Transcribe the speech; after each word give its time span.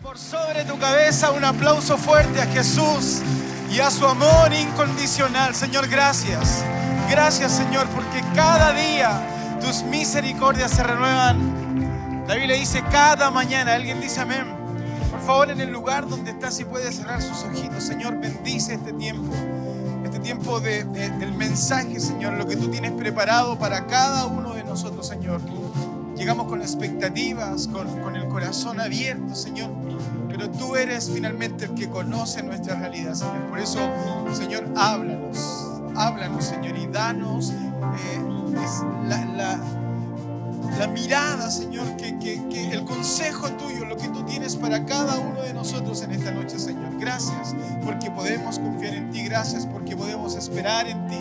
Por 0.00 0.18
sobre 0.18 0.64
tu 0.64 0.78
cabeza 0.78 1.32
un 1.32 1.44
aplauso 1.44 1.98
fuerte 1.98 2.40
a 2.40 2.46
Jesús 2.46 3.20
y 3.70 3.80
a 3.80 3.90
su 3.90 4.06
amor 4.06 4.52
incondicional. 4.52 5.54
Señor, 5.54 5.88
gracias. 5.88 6.64
Gracias, 7.10 7.52
Señor, 7.52 7.86
porque 7.88 8.22
cada 8.34 8.72
día 8.72 9.58
tus 9.60 9.82
misericordias 9.82 10.70
se 10.70 10.82
renuevan. 10.82 12.24
La 12.26 12.36
Biblia 12.36 12.56
dice 12.56 12.82
cada 12.90 13.30
mañana. 13.30 13.74
Alguien 13.74 14.00
dice 14.00 14.20
amén. 14.20 14.46
Por 15.10 15.20
favor, 15.20 15.50
en 15.50 15.60
el 15.60 15.70
lugar 15.70 16.08
donde 16.08 16.30
estás, 16.30 16.56
si 16.56 16.64
puede 16.64 16.90
cerrar 16.92 17.20
sus 17.20 17.42
ojitos. 17.42 17.84
Señor, 17.84 18.18
bendice 18.18 18.74
este 18.74 18.92
tiempo. 18.92 19.32
Este 20.04 20.20
tiempo 20.20 20.60
de, 20.60 20.84
del 20.84 21.32
mensaje, 21.34 22.00
Señor. 22.00 22.34
Lo 22.34 22.46
que 22.46 22.56
tú 22.56 22.68
tienes 22.68 22.92
preparado 22.92 23.58
para 23.58 23.86
cada 23.86 24.26
uno 24.26 24.54
de 24.54 24.64
nosotros, 24.64 25.06
Señor. 25.06 25.40
Llegamos 26.22 26.46
con 26.46 26.62
expectativas, 26.62 27.66
con, 27.66 28.00
con 28.00 28.14
el 28.14 28.28
corazón 28.28 28.78
abierto, 28.78 29.34
Señor. 29.34 29.70
Pero 30.28 30.48
tú 30.52 30.76
eres 30.76 31.10
finalmente 31.12 31.64
el 31.64 31.74
que 31.74 31.88
conoce 31.88 32.44
nuestra 32.44 32.76
realidad, 32.76 33.14
Señor. 33.14 33.48
Por 33.48 33.58
eso, 33.58 33.80
Señor, 34.32 34.72
háblanos. 34.76 35.66
Háblanos, 35.96 36.44
Señor, 36.44 36.78
y 36.78 36.86
danos 36.86 37.50
eh, 37.50 38.22
la, 39.08 39.24
la, 39.34 39.60
la, 40.78 40.86
mirada, 40.86 41.50
Señor, 41.50 41.96
que, 41.96 42.16
que, 42.20 42.40
que 42.48 42.70
el 42.70 42.84
consejo 42.84 43.50
tuyo, 43.54 43.84
lo 43.84 43.96
que 43.96 44.06
tú 44.06 44.22
tienes 44.22 44.54
para 44.54 44.86
cada 44.86 45.18
uno 45.18 45.42
de 45.42 45.52
nosotros 45.52 46.02
en 46.02 46.12
esta 46.12 46.30
noche, 46.30 46.56
Señor. 46.56 47.00
Gracias 47.00 47.52
porque 47.84 48.12
podemos 48.12 48.60
confiar 48.60 48.94
en 48.94 49.10
ti. 49.10 49.24
Gracias 49.24 49.66
porque 49.66 49.96
podemos 49.96 50.36
esperar 50.36 50.86
en 50.86 51.04
ti. 51.08 51.18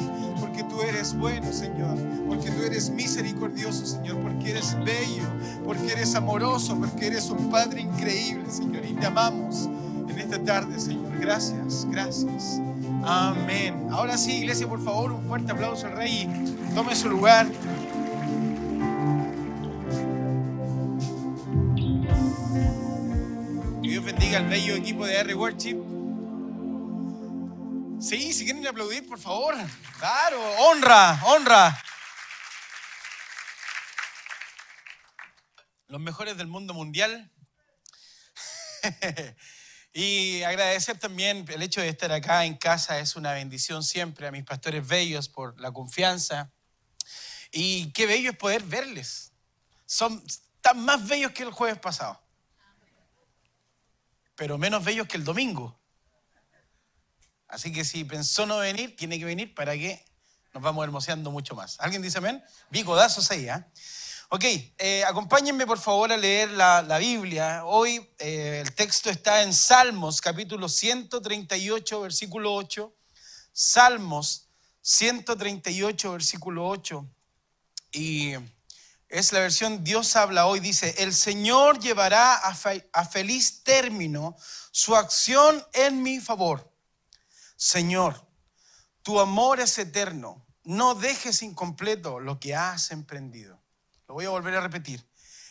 Tú 0.70 0.81
eres 0.81 1.13
bueno, 1.13 1.51
Señor. 1.51 1.97
Porque 2.27 2.49
tú 2.51 2.63
eres 2.63 2.89
misericordioso, 2.89 3.85
Señor. 3.85 4.17
Porque 4.21 4.52
eres 4.52 4.75
bello. 4.83 5.23
Porque 5.63 5.91
eres 5.91 6.15
amoroso. 6.15 6.77
Porque 6.77 7.07
eres 7.07 7.29
un 7.29 7.49
Padre 7.49 7.81
increíble, 7.81 8.49
Señor. 8.49 8.85
Y 8.85 8.93
te 8.93 9.05
amamos 9.05 9.69
en 10.07 10.19
esta 10.19 10.43
tarde, 10.43 10.79
Señor. 10.79 11.17
Gracias, 11.19 11.88
gracias. 11.89 12.61
Amén. 13.03 13.88
Ahora 13.89 14.17
sí, 14.17 14.38
iglesia, 14.38 14.67
por 14.67 14.83
favor, 14.83 15.11
un 15.11 15.23
fuerte 15.23 15.52
aplauso 15.52 15.88
al 15.88 15.94
Rey 15.94 16.30
tome 16.75 16.95
su 16.95 17.09
lugar. 17.09 17.47
Dios 23.81 24.05
bendiga 24.05 24.38
al 24.38 24.45
bello 24.47 24.75
equipo 24.75 25.05
de 25.05 25.16
R 25.16 25.36
Worship. 25.36 26.00
Sí, 28.12 28.34
si 28.34 28.44
quieren 28.44 28.67
aplaudir, 28.67 29.08
por 29.08 29.17
favor. 29.17 29.56
Claro, 29.98 30.38
honra, 30.64 31.17
honra. 31.23 31.81
Los 35.88 36.02
mejores 36.02 36.36
del 36.36 36.48
mundo 36.48 36.73
mundial. 36.73 37.32
y 39.94 40.44
agradecer 40.44 41.00
también 41.00 41.45
el 41.48 41.62
hecho 41.62 41.80
de 41.80 41.88
estar 41.88 42.12
acá 42.12 42.44
en 42.44 42.58
casa. 42.58 43.00
Es 43.00 43.16
una 43.16 43.32
bendición 43.32 43.82
siempre 43.82 44.28
a 44.28 44.32
mis 44.32 44.44
pastores 44.44 44.86
bellos 44.86 45.30
por 45.30 45.58
la 45.62 45.72
confianza. 45.72 46.52
Y 47.50 47.94
qué 47.94 48.08
bello 48.08 48.32
es 48.32 48.38
poder 48.38 48.62
verles. 48.64 49.32
Son 49.86 50.22
tan 50.59 50.84
más 50.84 51.08
bellos 51.08 51.32
que 51.32 51.44
el 51.44 51.52
jueves 51.52 51.80
pasado. 51.80 52.22
Pero 54.36 54.58
menos 54.58 54.84
bellos 54.84 55.08
que 55.08 55.16
el 55.16 55.23
domingo. 55.23 55.80
Así 57.52 57.73
que 57.73 57.83
si 57.83 58.05
pensó 58.05 58.45
no 58.45 58.59
venir, 58.59 58.95
tiene 58.95 59.19
que 59.19 59.25
venir 59.25 59.53
para 59.53 59.73
que 59.73 60.03
nos 60.53 60.63
vamos 60.63 60.83
hermoseando 60.85 61.31
mucho 61.31 61.53
más. 61.53 61.77
¿Alguien 61.81 62.02
dice 62.02 62.17
amén? 62.17 62.41
Vi 62.69 62.83
codazos 62.83 63.30
ahí, 63.30 63.49
¿ah? 63.49 63.67
Ok, 64.30 64.45
eh, 64.77 65.03
acompáñenme 65.05 65.67
por 65.67 65.77
favor 65.77 66.13
a 66.13 66.17
leer 66.17 66.52
la, 66.52 66.81
la 66.81 66.97
Biblia. 66.97 67.66
Hoy 67.66 68.09
eh, 68.19 68.63
el 68.66 68.73
texto 68.73 69.09
está 69.09 69.43
en 69.43 69.53
Salmos, 69.53 70.21
capítulo 70.21 70.69
138, 70.69 71.99
versículo 71.99 72.53
8. 72.55 72.95
Salmos 73.52 74.47
138, 74.81 76.13
versículo 76.13 76.70
8. 76.70 77.05
Y 77.92 78.36
es 79.09 79.33
la 79.33 79.39
versión 79.39 79.83
Dios 79.83 80.15
habla 80.15 80.45
hoy. 80.45 80.61
Dice, 80.61 80.95
el 80.99 81.14
Señor 81.14 81.81
llevará 81.81 82.36
a, 82.36 82.55
fe, 82.55 82.89
a 82.93 83.03
feliz 83.03 83.61
término 83.64 84.37
su 84.71 84.95
acción 84.95 85.61
en 85.73 86.02
mi 86.02 86.21
favor. 86.21 86.70
Señor, 87.64 88.27
tu 89.04 89.20
amor 89.20 89.60
es 89.60 89.77
eterno. 89.77 90.44
No 90.64 90.95
dejes 90.95 91.44
incompleto 91.44 92.20
lo 92.20 92.39
que 92.39 92.55
has 92.55 92.89
emprendido. 92.89 93.61
Lo 94.08 94.16
voy 94.16 94.26
a 94.26 94.30
volver 94.30 94.55
a 94.55 94.61
repetir. 94.61 95.08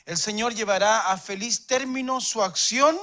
El 0.06 0.19
Señor 0.19 0.53
llevará 0.53 1.12
a 1.12 1.19
feliz 1.19 1.69
término 1.69 2.20
su 2.20 2.43
acción 2.43 2.99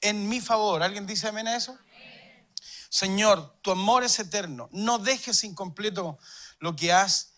en 0.00 0.28
mi 0.28 0.40
favor. 0.40 0.84
¿Alguien 0.84 1.08
dice 1.08 1.26
amén 1.26 1.48
a 1.48 1.56
eso? 1.56 1.72
Amén. 1.72 2.48
Señor, 2.88 3.58
tu 3.62 3.72
amor 3.72 4.04
es 4.04 4.16
eterno. 4.20 4.68
No 4.70 5.00
dejes 5.00 5.42
incompleto 5.42 6.20
lo 6.60 6.76
que 6.76 6.92
has 6.92 7.32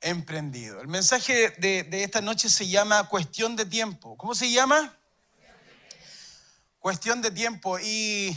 emprendido. 0.00 0.80
El 0.80 0.88
mensaje 0.88 1.50
de, 1.58 1.82
de 1.82 2.02
esta 2.02 2.22
noche 2.22 2.48
se 2.48 2.66
llama 2.66 3.10
cuestión 3.10 3.56
de 3.56 3.66
tiempo. 3.66 4.16
¿Cómo 4.16 4.34
se 4.34 4.50
llama? 4.50 4.98
Cuestión 6.78 7.20
de 7.20 7.30
tiempo. 7.30 7.78
Y 7.78 8.34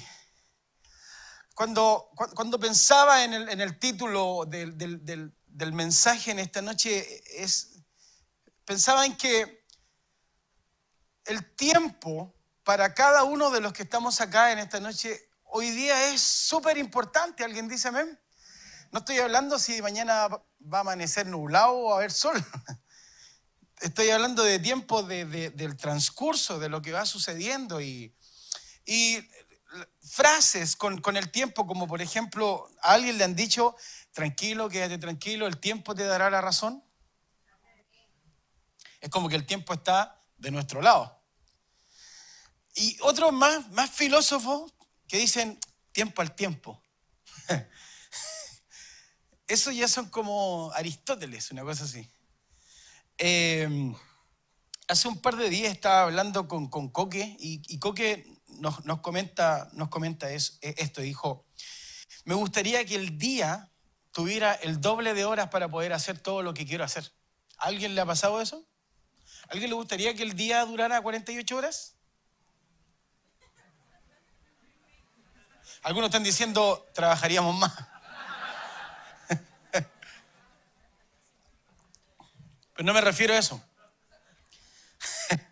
cuando, 1.55 2.09
cuando 2.35 2.59
pensaba 2.59 3.23
en 3.23 3.33
el, 3.33 3.49
en 3.49 3.61
el 3.61 3.79
título 3.79 4.45
del, 4.45 4.77
del, 4.77 5.73
mensaje 5.73 6.31
en 6.31 6.39
esta 6.39 6.61
noche, 6.61 7.23
es, 7.41 7.77
pensaba 8.65 9.05
en 9.05 9.15
que 9.15 9.65
el 11.23 11.55
tiempo 11.55 12.35
para 12.63 12.93
cada 12.93 13.23
uno 13.23 13.49
de 13.51 13.61
los 13.61 13.71
que 13.71 13.83
estamos 13.83 14.19
acá 14.19 14.51
en 14.51 14.59
esta 14.59 14.81
noche 14.81 15.29
hoy 15.45 15.71
día 15.71 16.09
es 16.09 16.19
súper 16.19 16.77
importante. 16.77 17.45
¿Alguien 17.45 17.69
dice 17.69 17.87
amén? 17.87 18.19
No 18.91 18.99
estoy 18.99 19.19
hablando 19.19 19.57
si 19.57 19.81
mañana 19.81 20.27
va 20.27 20.77
a 20.77 20.81
amanecer 20.81 21.25
nublado 21.25 21.71
o 21.71 21.93
a 21.93 21.97
haber 21.97 22.11
sol. 22.11 22.35
Estoy 23.79 24.09
hablando 24.09 24.43
de 24.43 24.59
tiempo 24.59 25.03
de, 25.03 25.51
del 25.51 25.77
transcurso, 25.77 26.59
de 26.59 26.69
lo 26.69 26.81
que 26.81 26.91
va 26.91 27.05
sucediendo 27.05 27.81
y, 27.81 28.13
y 28.85 29.25
frases 30.01 30.75
con, 30.75 31.01
con, 31.01 31.17
el 31.17 31.31
tiempo, 31.31 31.67
como 31.67 31.87
por 31.87 32.01
ejemplo, 32.01 32.69
a 32.81 32.93
alguien 32.93 33.17
le 33.17 33.23
han 33.23 33.35
dicho, 33.35 33.75
tranquilo, 34.11 34.69
quédate 34.69 34.97
tranquilo, 34.97 35.47
el 35.47 35.59
tiempo 35.59 35.95
te 35.95 36.03
dará 36.03 36.29
la 36.29 36.41
razón. 36.41 36.83
Es 39.01 39.09
como 39.09 39.29
que 39.29 39.35
el 39.35 39.45
tiempo 39.45 39.73
está 39.73 40.21
de 40.37 40.51
nuestro 40.51 40.81
lado. 40.81 41.21
Y 42.75 42.97
otros 43.01 43.31
más, 43.31 43.69
más 43.71 43.89
filósofos 43.89 44.73
que 45.07 45.17
dicen 45.17 45.59
tiempo 45.91 46.21
al 46.21 46.35
tiempo. 46.35 46.81
Eso 49.47 49.71
ya 49.71 49.87
son 49.87 50.09
como 50.09 50.71
Aristóteles, 50.73 51.51
una 51.51 51.63
cosa 51.63 51.83
así. 51.83 52.09
Eh, 53.17 53.93
hace 54.87 55.07
un 55.07 55.21
par 55.21 55.35
de 55.35 55.49
días 55.49 55.71
estaba 55.71 56.03
hablando 56.03 56.47
con, 56.47 56.69
con 56.69 56.89
Coque 56.89 57.37
y, 57.39 57.61
y 57.67 57.79
Coque 57.79 58.34
nos, 58.59 58.85
nos, 58.85 59.01
comenta, 59.01 59.69
nos 59.73 59.89
comenta 59.89 60.29
es, 60.31 60.59
esto. 60.61 61.01
Dijo, 61.01 61.45
me 62.23 62.33
gustaría 62.33 62.85
que 62.85 62.95
el 62.95 63.17
día 63.17 63.71
tuviera 64.11 64.53
el 64.53 64.81
doble 64.81 65.13
de 65.13 65.25
horas 65.25 65.49
para 65.49 65.69
poder 65.69 65.93
hacer 65.93 66.19
todo 66.19 66.41
lo 66.41 66.53
que 66.53 66.65
quiero 66.65 66.83
hacer. 66.83 67.11
¿A 67.57 67.65
alguien 67.65 67.95
le 67.95 68.01
ha 68.01 68.05
pasado 68.05 68.41
eso? 68.41 68.65
¿A 69.47 69.53
alguien 69.53 69.69
le 69.69 69.75
gustaría 69.75 70.15
que 70.15 70.23
el 70.23 70.35
día 70.35 70.65
durara 70.65 71.01
48 71.01 71.55
horas? 71.55 71.95
Algunos 75.83 76.07
están 76.07 76.23
diciendo, 76.23 76.89
trabajaríamos 76.95 77.55
más. 77.57 77.71
Pero 82.73 82.85
no 82.85 82.93
me 82.93 83.01
refiero 83.01 83.35
a 83.35 83.37
eso. 83.37 83.61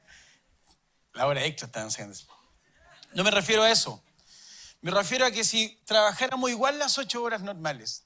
La 1.14 1.28
hora 1.28 1.46
extra 1.46 1.68
está 1.68 1.82
enseñando. 1.82 2.33
No 3.16 3.24
me 3.24 3.32
refiero 3.32 3.64
a 3.64 3.72
eso. 3.72 4.04
Me 4.82 4.92
refiero 4.92 5.26
a 5.26 5.32
que 5.32 5.44
si 5.44 5.80
trabajáramos 5.86 6.50
igual 6.50 6.80
las 6.80 6.98
ocho 6.98 7.24
horas 7.24 7.42
normales, 7.42 8.06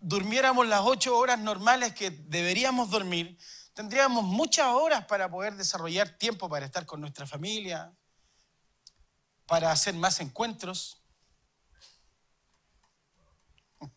durmiéramos 0.00 0.66
las 0.66 0.82
ocho 0.84 1.16
horas 1.16 1.38
normales 1.38 1.94
que 1.94 2.10
deberíamos 2.10 2.90
dormir, 2.90 3.38
tendríamos 3.72 4.24
muchas 4.24 4.66
horas 4.68 5.04
para 5.06 5.30
poder 5.30 5.56
desarrollar 5.56 6.10
tiempo 6.10 6.48
para 6.48 6.66
estar 6.66 6.86
con 6.86 7.00
nuestra 7.00 7.26
familia, 7.26 7.92
para 9.46 9.72
hacer 9.72 9.94
más 9.94 10.20
encuentros. 10.20 11.02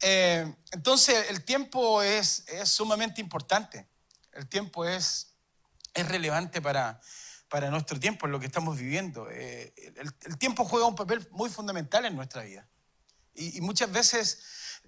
eh, 0.00 0.54
entonces, 0.72 1.30
el 1.30 1.44
tiempo 1.44 2.02
es, 2.02 2.44
es 2.48 2.68
sumamente 2.68 3.20
importante. 3.20 3.88
El 4.32 4.48
tiempo 4.48 4.84
es, 4.84 5.27
es 6.00 6.08
relevante 6.08 6.60
para, 6.60 7.00
para 7.48 7.70
nuestro 7.70 7.98
tiempo, 7.98 8.26
en 8.26 8.32
lo 8.32 8.40
que 8.40 8.46
estamos 8.46 8.76
viviendo. 8.76 9.28
Eh, 9.30 9.72
el, 9.96 10.12
el, 10.26 10.38
tiempo 10.38 10.64
juega 10.64 10.86
un 10.86 10.94
papel 10.94 11.26
muy 11.30 11.50
fundamental 11.50 12.04
en 12.04 12.16
nuestra 12.16 12.42
vida. 12.42 12.66
Y, 13.38 13.60
muchas 13.60 13.90
veces 13.90 14.40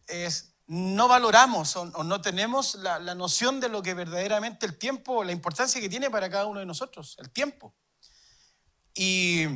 es, 0.07 0.55
no 0.67 1.09
valoramos 1.09 1.77
o, 1.77 1.87
no 1.87 2.21
tenemos 2.21 2.75
la, 2.75 2.99
noción 3.15 3.61
de 3.61 3.69
lo 3.69 3.83
que 3.83 3.95
verdaderamente 3.95 4.67
el 4.67 4.77
tiempo, 4.77 5.23
la 5.25 5.33
importancia 5.33 5.81
que 5.81 5.89
tiene 5.89 6.11
para 6.11 6.29
cada 6.29 6.47
uno 6.47 6.61
de 6.61 6.67
nosotros, 6.67 7.17
el 7.21 7.31
tiempo. 7.31 7.75
Y 8.95 9.47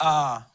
ah, 0.00 0.52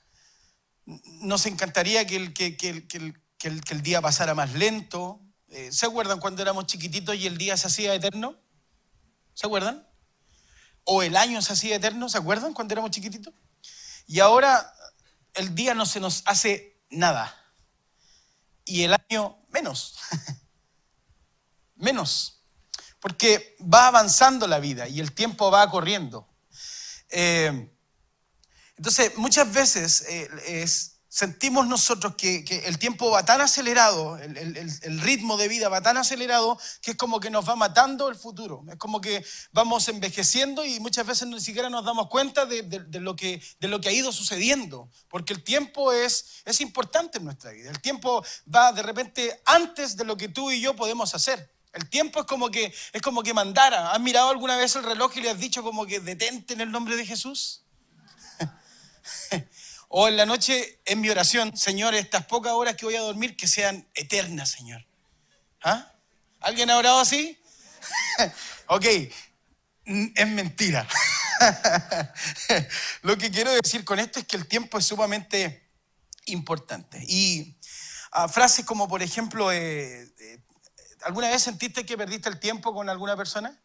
nos 0.86 1.46
encantaría 1.46 2.06
que 2.06 2.18
el, 2.18 2.34
que, 2.34 3.14
el, 3.44 3.82
día 3.82 4.02
pasara 4.02 4.36
más 4.36 4.54
lento. 4.54 5.22
Eh, 5.50 5.72
¿Se 5.72 5.86
acuerdan 5.86 6.20
cuando 6.20 6.42
éramos 6.42 6.66
chiquititos 6.66 7.16
y 7.16 7.28
el 7.28 7.38
día 7.38 7.56
se 7.56 7.68
hacía 7.68 7.94
eterno? 7.94 8.36
¿Se 9.34 9.48
acuerdan? 9.48 9.87
O 10.90 11.04
el 11.04 11.18
año 11.18 11.42
se 11.42 11.52
hacía 11.52 11.76
eterno, 11.76 12.08
¿se 12.08 12.18
acuerdan 12.18 12.54
cuando 12.54 12.74
éramos 12.74 12.92
chiquititos? 12.92 13.34
Y 14.08 14.22
ahora 14.22 14.74
el 15.34 15.54
día 15.54 15.74
no 15.74 15.86
se 15.86 16.00
nos 16.00 16.24
hace 16.26 16.80
nada. 16.90 17.36
Y 18.64 18.84
el 18.84 18.94
año 18.94 19.38
menos. 19.50 19.98
menos. 21.76 22.42
Porque 23.02 23.58
va 23.62 23.88
avanzando 23.88 24.48
la 24.48 24.60
vida 24.60 24.88
y 24.88 25.02
el 25.02 25.12
tiempo 25.12 25.52
va 25.52 25.70
corriendo. 25.70 26.26
Eh, 27.10 27.70
entonces, 28.78 29.18
muchas 29.18 29.52
veces 29.52 30.06
eh, 30.08 30.30
es 30.46 30.97
sentimos 31.18 31.66
nosotros 31.66 32.14
que, 32.16 32.46
el 32.66 32.78
tiempo 32.78 33.10
va 33.10 33.26
tan 33.26 33.42
acelerado, 33.42 34.20
el, 34.20 35.02
ritmo 35.02 35.36
de 35.36 35.48
vida 35.48 35.68
va 35.68 35.82
tan 35.82 35.98
acelerado, 35.98 36.60
que 36.80 36.92
es 36.92 36.98
como 36.98 37.20
que 37.20 37.32
nos 37.32 37.50
va 37.50 37.56
matando 37.56 38.08
el 38.08 38.16
futuro. 38.16 38.64
Es 38.70 38.76
como 38.76 39.02
que 39.02 39.26
vamos 39.52 39.88
envejeciendo 39.88 40.64
y 40.64 40.80
muchas 40.80 41.08
veces 41.08 41.28
ni 41.28 41.42
siquiera 41.42 41.72
nos 41.72 41.84
damos 41.84 42.08
cuenta 42.10 42.46
de, 42.46 42.62
lo, 43.00 43.16
que, 43.16 43.42
de 43.60 43.68
lo 43.68 43.82
que 43.82 43.90
ha 43.90 43.94
ido 43.94 44.12
sucediendo. 44.12 44.92
Porque 45.10 45.34
el 45.34 45.44
tiempo 45.44 45.92
es, 45.92 46.44
es 46.46 46.62
importante 46.62 47.18
en 47.18 47.26
nuestra 47.26 47.50
vida. 47.50 47.72
El 47.72 47.82
tiempo 47.82 48.24
va 48.54 48.72
de 48.72 48.84
repente 48.84 49.42
antes 49.46 49.98
de 49.98 50.06
lo 50.06 50.18
que 50.18 50.30
tú 50.30 50.52
y 50.52 50.62
yo 50.62 50.76
podemos 50.76 51.16
hacer. 51.16 51.52
El 51.74 51.90
tiempo 51.90 52.20
es 52.20 52.28
como 52.28 52.52
que, 52.52 52.72
es 52.94 53.02
como 53.02 53.24
que 53.24 53.34
mandara. 53.34 53.92
¿Has 53.92 54.00
mirado 54.00 54.30
alguna 54.30 54.56
vez 54.56 54.76
el 54.76 54.84
reloj 54.84 55.18
y 55.18 55.22
le 55.22 55.32
has 55.32 55.40
dicho 55.40 55.64
como 55.64 55.88
que 55.88 56.00
detente 56.00 56.54
en 56.54 56.62
el 56.62 56.70
nombre 56.70 56.96
de 56.96 57.08
Jesús? 57.08 57.64
O 59.90 60.08
en 60.08 60.18
la 60.18 60.26
noche, 60.26 60.82
en 60.86 61.00
mi 61.00 61.10
oración, 61.10 61.56
Señor, 61.56 61.96
estas 61.96 62.26
pocas 62.26 62.54
horas 62.54 62.76
que 62.76 62.86
voy 62.86 62.96
a 62.96 63.02
dormir, 63.02 63.38
que 63.38 63.48
sean 63.48 63.88
eternas, 63.94 64.50
Señor. 64.50 64.86
¿Ah? 65.64 65.94
¿Alguien 66.42 66.70
ha 66.70 66.78
orado 66.78 67.00
así? 67.00 67.42
ok, 68.68 68.86
es 68.86 70.28
mentira. 70.28 70.88
Lo 73.02 73.18
que 73.18 73.32
quiero 73.32 73.52
decir 73.52 73.86
con 73.86 74.00
esto 74.00 74.20
es 74.20 74.28
que 74.28 74.36
el 74.38 74.48
tiempo 74.48 74.78
es 74.78 74.86
sumamente 74.86 75.72
importante. 76.26 77.02
Y 77.08 77.58
ah, 78.12 78.28
frases 78.28 78.66
como, 78.66 78.90
por 78.90 79.02
ejemplo, 79.02 79.52
eh, 79.52 80.14
eh, 80.20 80.44
¿alguna 81.04 81.30
vez 81.30 81.44
sentiste 81.44 81.86
que 81.86 81.98
perdiste 81.98 82.28
el 82.28 82.40
tiempo 82.40 82.74
con 82.74 82.90
alguna 82.90 83.16
persona? 83.16 83.58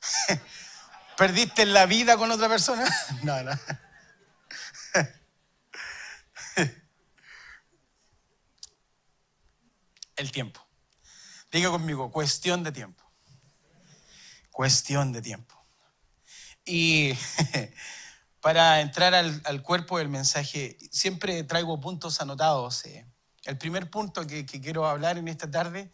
¿Perdiste 1.20 1.66
la 1.66 1.84
vida 1.84 2.16
con 2.16 2.30
otra 2.30 2.48
persona? 2.48 2.82
No, 3.22 3.42
no. 3.42 3.52
El 10.16 10.32
tiempo. 10.32 10.66
Diga 11.52 11.68
conmigo, 11.68 12.10
cuestión 12.10 12.64
de 12.64 12.72
tiempo. 12.72 13.04
Cuestión 14.50 15.12
de 15.12 15.20
tiempo. 15.20 15.62
Y 16.64 17.12
para 18.40 18.80
entrar 18.80 19.14
al, 19.14 19.62
cuerpo 19.62 19.98
del 19.98 20.08
mensaje, 20.08 20.78
siempre 20.90 21.42
traigo 21.44 21.78
puntos 21.82 22.22
anotados. 22.22 22.86
Eh. 22.86 23.06
El 23.44 23.58
primer 23.58 23.90
punto 23.90 24.26
que 24.26 24.46
quiero 24.46 24.86
hablar 24.86 25.18
en 25.18 25.28
esta 25.28 25.50
tarde 25.50 25.92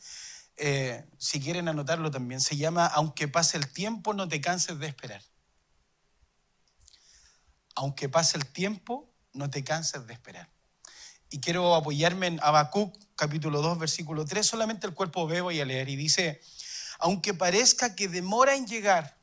eh, 0.57 1.05
si 1.19 1.41
quieren 1.41 1.69
anotarlo 1.69 2.11
también, 2.11 2.41
se 2.41 2.57
llama 2.57 2.87
Aunque 2.87 3.29
pase 3.29 3.59
el 3.59 3.71
tiempo, 3.73 4.15
no 4.15 4.29
te 4.29 4.41
canses 4.41 4.79
de 4.79 4.87
esperar. 4.87 5.23
Aunque 7.75 8.09
pase 8.09 8.39
el 8.39 8.47
tiempo, 8.47 9.13
no 9.33 9.51
te 9.51 9.63
canses 9.63 10.07
de 10.07 10.15
esperar. 10.15 10.51
Y 11.29 11.41
quiero 11.41 11.75
apoyarme 11.75 12.29
en 12.29 12.41
Habacuc, 12.43 12.97
capítulo 13.17 13.61
2, 13.61 13.79
versículo 13.79 14.25
3, 14.25 14.47
solamente 14.47 14.87
el 14.87 14.95
cuerpo 14.95 15.27
veo 15.27 15.51
y 15.51 15.61
a 15.61 15.65
leer. 15.65 15.89
Y 15.89 15.97
dice, 15.97 16.41
aunque 16.99 17.35
parezca 17.35 17.95
que 17.95 18.09
demora 18.09 18.55
en 18.55 18.67
llegar, 18.67 19.19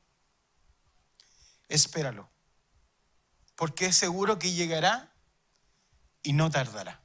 espéralo, 1.67 2.29
porque 3.55 3.87
es 3.87 3.95
seguro 3.95 4.37
que 4.37 4.51
llegará 4.51 5.15
y 6.21 6.33
no 6.33 6.51
tardará. 6.51 7.02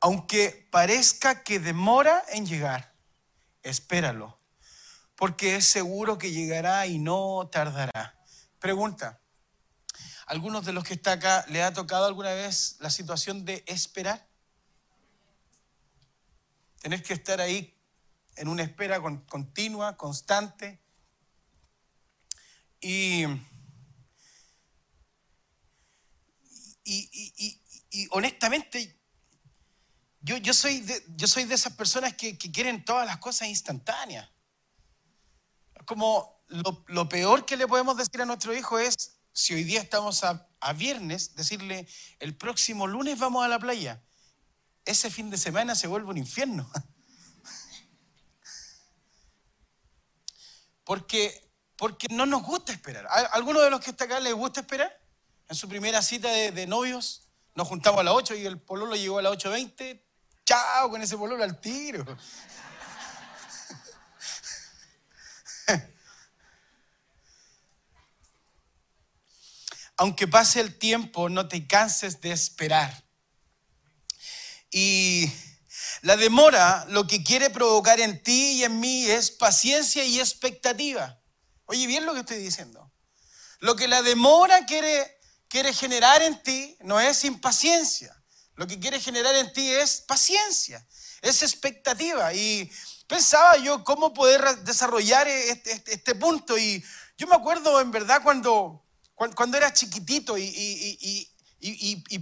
Aunque 0.00 0.66
parezca 0.70 1.42
que 1.44 1.60
demora 1.60 2.24
en 2.30 2.46
llegar, 2.46 2.94
espéralo, 3.62 4.40
porque 5.14 5.56
es 5.56 5.66
seguro 5.66 6.16
que 6.16 6.32
llegará 6.32 6.86
y 6.86 6.98
no 6.98 7.48
tardará. 7.52 8.18
Pregunta, 8.58 9.20
¿algunos 10.26 10.64
de 10.64 10.72
los 10.72 10.84
que 10.84 10.94
está 10.94 11.12
acá 11.12 11.44
le 11.48 11.62
ha 11.62 11.74
tocado 11.74 12.06
alguna 12.06 12.32
vez 12.32 12.76
la 12.80 12.88
situación 12.88 13.44
de 13.44 13.62
esperar? 13.66 14.26
Tener 16.80 17.02
que 17.02 17.12
estar 17.12 17.42
ahí 17.42 17.76
en 18.36 18.48
una 18.48 18.62
espera 18.62 19.02
continua, 19.26 19.98
constante. 19.98 20.80
Y, 22.80 23.26
y 26.84 28.08
honestamente 28.12 28.99
yo, 30.20 30.54
soy, 30.54 30.80
de, 30.80 31.02
yo 31.16 31.26
soy 31.26 31.44
de 31.44 31.54
esas 31.54 31.72
personas 31.74 32.14
que, 32.14 32.36
quieren 32.36 32.84
todas 32.84 33.06
las 33.06 33.18
cosas 33.18 33.48
instantáneas. 33.48 34.28
Como 35.86 36.44
lo, 36.48 37.08
peor 37.08 37.46
que 37.46 37.56
le 37.56 37.66
podemos 37.66 37.96
decir 37.96 38.20
a 38.20 38.26
nuestro 38.26 38.54
hijo 38.54 38.78
es, 38.78 39.16
si 39.32 39.54
hoy 39.54 39.64
día 39.64 39.80
estamos 39.80 40.22
a, 40.24 40.46
a 40.60 40.72
viernes, 40.72 41.34
decirle, 41.34 41.88
el 42.18 42.36
próximo 42.36 42.86
lunes 42.86 43.18
vamos 43.18 43.44
a 43.44 43.48
la 43.48 43.58
playa. 43.58 44.02
Ese 44.84 45.10
fin 45.10 45.30
de 45.30 45.38
semana 45.38 45.74
se 45.74 45.86
vuelve 45.86 46.10
un 46.10 46.18
infierno. 46.18 46.70
Porque, 50.84 51.52
porque 51.76 52.08
no 52.10 52.26
nos 52.26 52.42
gusta 52.42 52.72
esperar. 52.72 53.06
¿A 53.06 53.26
alguno 53.26 53.60
de 53.60 53.70
los 53.70 53.78
que 53.78 53.90
está 53.90 54.06
acá 54.06 54.18
les 54.18 54.34
gusta 54.34 54.58
esperar? 54.58 54.92
En 55.48 55.54
su 55.54 55.68
primera 55.68 56.02
cita 56.02 56.28
de, 56.32 56.50
de 56.50 56.66
novios, 56.66 57.28
nos 57.54 57.68
juntamos 57.68 58.00
a 58.00 58.02
las 58.02 58.14
8 58.14 58.34
y 58.34 58.44
el 58.44 58.60
pololo 58.60 58.96
llegó 58.96 59.20
a 59.20 59.22
las 59.22 59.34
8.20, 59.34 60.02
chao 60.50 60.90
con 60.90 61.00
ese 61.00 61.16
pololo 61.16 61.44
al 61.44 61.60
tiro. 61.60 62.04
Aunque 69.96 70.26
pase 70.26 70.60
el 70.60 70.76
tiempo, 70.76 71.28
no 71.28 71.46
te 71.46 71.68
canses 71.68 72.20
de 72.20 72.32
esperar. 72.32 73.04
Y 74.72 75.30
la 76.02 76.16
demora 76.16 76.84
lo 76.88 77.06
que 77.06 77.22
quiere 77.22 77.50
provocar 77.50 78.00
en 78.00 78.20
ti 78.20 78.52
y 78.52 78.64
en 78.64 78.80
mí 78.80 79.04
es 79.06 79.30
paciencia 79.30 80.04
y 80.04 80.18
expectativa. 80.18 81.20
Oye, 81.66 81.86
bien 81.86 82.06
lo 82.06 82.14
que 82.14 82.20
estoy 82.20 82.38
diciendo. 82.38 82.90
Lo 83.60 83.76
que 83.76 83.86
la 83.86 84.02
demora 84.02 84.66
quiere, 84.66 85.20
quiere 85.48 85.72
generar 85.72 86.22
en 86.22 86.42
ti 86.42 86.76
no 86.80 86.98
es 86.98 87.24
impaciencia, 87.24 88.19
lo 88.56 88.66
que 88.66 88.78
quiere 88.78 89.00
generar 89.00 89.34
en 89.36 89.52
ti 89.52 89.70
es 89.70 90.02
paciencia, 90.02 90.86
es 91.22 91.42
expectativa. 91.42 92.32
Y 92.34 92.70
pensaba 93.06 93.56
yo 93.56 93.82
cómo 93.84 94.14
poder 94.14 94.42
desarrollar 94.60 95.26
este, 95.28 95.72
este, 95.72 95.94
este 95.94 96.14
punto. 96.14 96.56
Y 96.58 96.84
yo 97.16 97.26
me 97.26 97.34
acuerdo 97.34 97.80
en 97.80 97.90
verdad 97.90 98.22
cuando, 98.22 98.84
cuando, 99.14 99.56
era 99.56 99.72
chiquitito 99.72 100.38
y, 100.38 101.28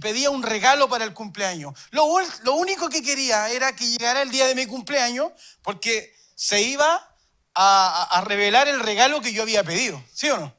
pedía 0.01 0.29
un 0.29 0.43
regalo 0.43 0.89
para 0.89 1.05
el 1.05 1.13
cumpleaños. 1.13 1.73
Lo, 1.91 2.19
lo 2.43 2.55
único 2.55 2.89
que 2.89 3.01
quería 3.01 3.49
era 3.49 3.75
que 3.75 3.87
llegara 3.87 4.21
el 4.21 4.31
día 4.31 4.47
de 4.47 4.55
mi 4.55 4.65
cumpleaños 4.65 5.31
porque 5.61 6.13
se 6.35 6.61
iba 6.61 7.15
a, 7.53 8.03
a 8.17 8.21
revelar 8.21 8.67
el 8.67 8.79
regalo 8.79 9.21
que 9.21 9.33
yo 9.33 9.43
había 9.43 9.63
pedido, 9.63 10.03
¿sí 10.13 10.29
o 10.29 10.37
no? 10.37 10.55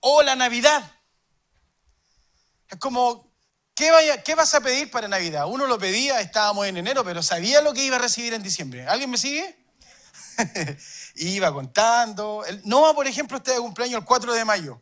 O 0.00 0.22
la 0.22 0.34
Navidad. 0.34 0.90
Es 2.68 2.78
como, 2.78 3.31
¿Qué, 4.24 4.34
vas 4.36 4.54
a 4.54 4.60
pedir 4.60 4.90
para 4.92 5.08
Navidad? 5.08 5.46
Uno 5.48 5.66
lo 5.66 5.76
pedía, 5.76 6.20
estábamos 6.20 6.66
en 6.66 6.76
enero, 6.76 7.02
pero 7.02 7.20
sabía 7.20 7.60
lo 7.60 7.72
que 7.74 7.84
iba 7.84 7.96
a 7.96 7.98
recibir 7.98 8.32
en 8.32 8.40
diciembre. 8.40 8.86
¿Alguien 8.86 9.10
me 9.10 9.18
sigue? 9.18 9.56
iba 11.16 11.52
contando. 11.52 12.44
Noah, 12.62 12.94
por 12.94 13.08
ejemplo, 13.08 13.38
está 13.38 13.52
de 13.52 13.58
cumpleaños 13.58 13.98
el 13.98 14.04
4 14.04 14.34
de 14.34 14.44
mayo. 14.44 14.80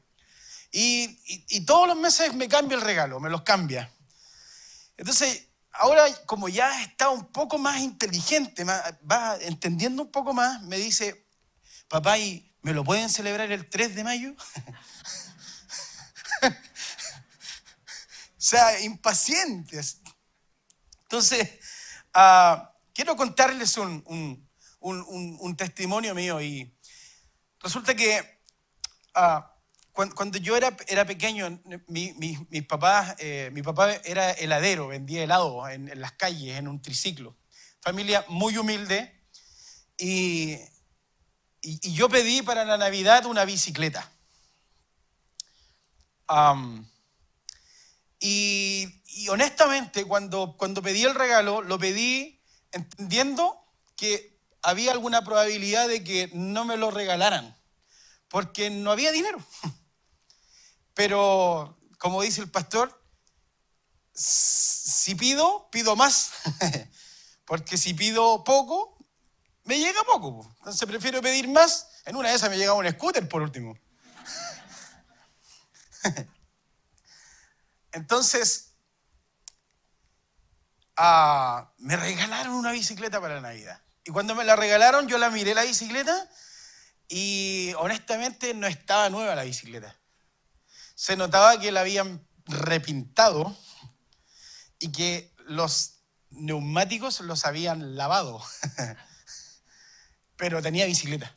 Y, 0.70 1.64
todos 1.64 1.88
los 1.88 1.96
meses 1.96 2.34
me 2.34 2.46
cambia 2.46 2.76
el 2.76 2.82
regalo, 2.82 3.18
me 3.20 3.30
los 3.30 3.40
cambia. 3.40 3.90
Entonces, 4.98 5.46
ahora 5.72 6.04
como 6.26 6.50
ya 6.50 6.82
está 6.82 7.08
un 7.08 7.32
poco 7.32 7.56
más 7.56 7.80
inteligente, 7.80 8.64
va 8.64 9.38
entendiendo 9.40 10.02
un 10.02 10.10
poco 10.10 10.34
más, 10.34 10.60
me 10.62 10.76
dice, 10.76 11.26
papá, 11.88 12.18
¿y 12.18 12.54
me 12.60 12.74
lo 12.74 12.84
pueden 12.84 13.08
celebrar 13.08 13.50
el 13.50 13.68
3 13.68 13.94
de 13.94 14.04
mayo? 14.04 14.34
sea, 18.40 18.80
impacientes. 18.80 20.00
Entonces, 21.02 21.48
ah, 22.14 22.72
quiero 22.94 23.14
contarles 23.16 23.76
un, 23.76 24.46
testimonio 25.56 26.14
mío 26.14 26.40
y 26.40 26.74
resulta 27.60 27.94
que 27.94 28.40
ah, 29.14 29.54
cuando, 29.92 30.38
yo 30.38 30.56
era, 30.56 30.74
era 30.88 31.04
pequeño, 31.04 31.60
mi, 31.86 32.14
mi, 32.14 32.62
papá, 32.62 33.14
eh, 33.18 33.50
mi 33.52 33.60
papá 33.62 33.92
era 34.04 34.30
heladero, 34.30 34.88
vendía 34.88 35.22
helado 35.22 35.68
en, 35.68 36.00
las 36.00 36.12
calles, 36.12 36.56
en 36.56 36.68
un 36.68 36.80
triciclo. 36.80 37.36
Familia 37.82 38.24
muy 38.28 38.56
humilde 38.56 39.22
y, 39.98 40.56
y, 41.60 41.92
yo 41.92 42.08
pedí 42.08 42.40
para 42.40 42.64
la 42.64 42.78
Navidad 42.78 43.26
una 43.26 43.44
bicicleta. 43.44 44.10
Y, 48.20 49.28
honestamente, 49.30 50.04
cuando, 50.04 50.54
cuando 50.58 50.82
pedí 50.82 51.04
el 51.04 51.14
regalo, 51.14 51.62
lo 51.62 51.78
pedí 51.78 52.42
entendiendo 52.70 53.64
que 53.96 54.38
había 54.62 54.92
alguna 54.92 55.24
probabilidad 55.24 55.88
de 55.88 56.04
que 56.04 56.30
no 56.34 56.66
me 56.66 56.76
lo 56.76 56.90
regalaran, 56.90 57.56
porque 58.28 58.68
no 58.68 58.92
había 58.92 59.10
dinero. 59.10 59.42
Pero, 60.94 61.78
como 61.98 62.20
dice 62.20 62.42
el 62.42 62.50
pastor, 62.50 63.02
si 64.12 65.14
pido, 65.14 65.70
pido 65.70 65.96
más. 65.96 66.32
porque 67.46 67.78
si 67.78 67.94
pido 67.94 68.44
poco, 68.44 68.98
me 69.64 69.78
llega 69.78 70.02
poco. 70.04 70.54
Entonces 70.58 70.86
prefiero 70.86 71.22
pedir 71.22 71.48
más. 71.48 71.88
En 72.04 72.16
una 72.16 72.28
de 72.28 72.34
esas 72.34 72.50
me 72.50 72.58
llega 72.58 72.74
un 72.74 72.88
scooter 72.90 73.26
por 73.26 73.40
último. 73.40 73.78
Entonces, 77.92 78.74
ah, 80.96 81.72
me 81.78 81.96
regalaron 81.96 82.54
una 82.54 82.72
bicicleta 82.72 83.20
para 83.20 83.36
la 83.36 83.40
Navidad. 83.40 83.82
Y 84.04 84.10
cuando 84.10 84.34
me 84.34 84.44
la 84.44 84.56
regalaron, 84.56 85.08
yo 85.08 85.18
la 85.18 85.30
miré 85.30 85.54
la 85.54 85.62
bicicleta 85.62 86.28
y 87.08 87.72
honestamente 87.78 88.54
no 88.54 88.66
estaba 88.66 89.10
nueva 89.10 89.34
la 89.34 89.44
bicicleta. 89.44 89.96
Se 90.94 91.16
notaba 91.16 91.58
que 91.58 91.72
la 91.72 91.80
habían 91.80 92.26
repintado 92.46 93.56
y 94.78 94.92
que 94.92 95.34
los 95.38 96.00
neumáticos 96.30 97.20
los 97.20 97.44
habían 97.44 97.96
lavado. 97.96 98.42
pero 100.40 100.62
tenía 100.62 100.86
bicicleta. 100.86 101.36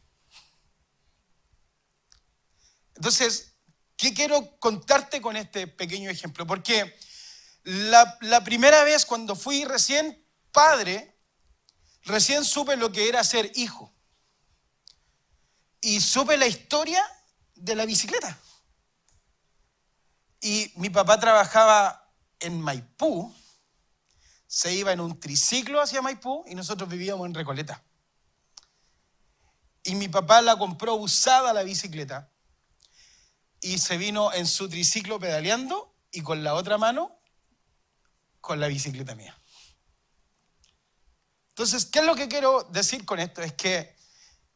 Entonces, 2.96 3.53
¿qué 3.98 4.14
quiero 4.14 4.58
contarte 4.60 5.22
con 5.22 5.36
este 5.36 5.68
pequeño 5.68 6.10
ejemplo? 6.10 6.46
Porque 6.46 6.98
la, 7.64 8.44
primera 8.44 8.84
vez 8.84 9.06
cuando 9.06 9.36
fui 9.36 9.64
recién 9.66 10.26
padre, 10.52 11.18
recién 12.04 12.44
supe 12.44 12.76
lo 12.76 12.92
que 12.92 13.08
era 13.08 13.24
ser 13.24 13.52
hijo. 13.56 13.94
Y 15.82 16.00
supe 16.02 16.38
la 16.38 16.48
historia 16.48 17.04
de 17.56 17.76
la 17.76 17.86
bicicleta. 17.86 18.38
Y 20.42 20.72
mi 20.76 20.90
papá 20.90 21.20
trabajaba 21.20 22.12
en 22.40 22.60
Maipú, 22.60 23.34
se 24.48 24.74
iba 24.74 24.92
en 24.92 25.00
un 25.00 25.20
triciclo 25.20 25.82
hacia 25.82 26.02
Maipú 26.02 26.44
y 26.48 26.56
nosotros 26.56 26.90
vivíamos 26.90 27.26
en 27.26 27.34
Recoleta. 27.34 27.84
Y 29.84 29.96
mi 29.96 30.08
papá 30.08 30.42
la 30.42 30.58
compró 30.58 30.96
usada 30.96 31.54
la 31.54 31.64
bicicleta 31.64 32.33
y 33.64 33.80
se 33.80 33.98
vino 33.98 34.32
en 34.34 34.46
su 34.46 34.70
triciclo 34.70 35.20
pedaleando 35.20 35.96
y 36.12 36.22
con 36.22 36.44
la 36.44 36.54
otra 36.54 36.78
mano 36.78 37.20
con 38.40 38.60
la 38.60 38.68
bicicleta 38.68 39.16
mía. 39.16 39.36
Entonces, 41.50 41.86
¿qué 41.86 42.00
es 42.00 42.06
lo 42.06 42.16
que 42.16 42.28
quiero 42.28 42.64
decir 42.64 43.06
con 43.06 43.20
esto? 43.20 43.42
Es 43.42 43.54
que 43.54 43.96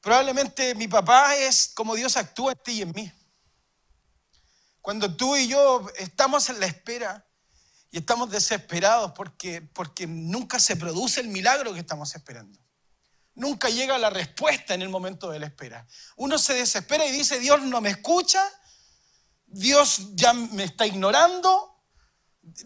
probablemente 0.01 0.75
mi 0.75 0.87
papá 0.87 1.35
es 1.35 1.71
como 1.73 1.95
Dios 1.95 2.17
actúa 2.17 2.51
en 2.51 2.59
ti 2.63 2.71
y 2.73 2.81
en 2.81 2.91
mí. 2.91 3.11
Cuando 4.81 5.15
tú 5.15 5.35
y 5.35 5.47
yo 5.47 5.87
estamos 5.97 6.49
en 6.49 6.59
la 6.59 6.65
espera 6.65 7.25
y 7.89 7.97
estamos 7.97 8.29
desesperados 8.29 9.13
porque, 9.13 9.61
porque 9.61 10.05
nunca 10.05 10.59
se 10.59 10.75
produce 10.75 11.21
el 11.21 11.29
milagro 11.29 11.73
que 11.73 11.79
estamos 11.79 12.13
esperando 12.13 12.59
nunca 13.37 13.69
llega 13.69 13.97
la 13.97 14.09
respuesta 14.09 14.73
en 14.73 14.81
el 14.81 14.89
momento 14.89 15.29
de 15.29 15.39
la 15.39 15.45
espera. 15.45 15.87
Uno 16.17 16.37
se 16.37 16.53
desespera 16.53 17.05
y 17.05 17.11
dice, 17.11 17.39
Dios 17.39 17.61
no 17.61 17.79
me 17.81 17.91
escucha, 17.91 18.43
Dios 19.47 20.15
ya 20.15 20.33
me 20.33 20.65
está 20.65 20.85
ignorando, 20.85 21.81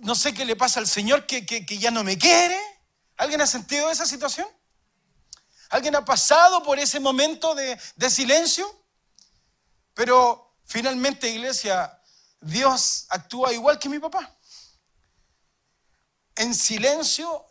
no 0.01 0.15
sé 0.15 0.33
qué 0.33 0.45
le 0.45 0.55
pasa 0.55 0.79
al 0.79 0.87
Señor 0.87 1.25
que, 1.25 1.65
ya 1.79 1.91
no 1.91 2.03
me 2.03 2.17
quiere. 2.17 2.59
¿Alguien 3.17 3.41
ha 3.41 3.47
sentido 3.47 3.89
esa 3.89 4.05
situación? 4.05 4.47
¿Alguien 5.69 5.95
ha 5.95 6.03
pasado 6.03 6.63
por 6.63 6.79
ese 6.79 6.99
momento 6.99 7.55
de, 7.55 7.79
de 7.95 8.09
silencio? 8.09 8.67
Pero 9.93 10.57
finalmente, 10.65 11.29
iglesia, 11.29 12.01
Dios 12.41 13.05
actúa 13.09 13.53
igual 13.53 13.79
que 13.79 13.89
mi 13.89 13.99
papá. 13.99 14.35
En 16.35 16.53
silencio 16.55 17.45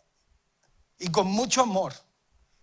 y 0.98 1.10
con 1.10 1.28
mucho 1.28 1.62
amor 1.62 1.94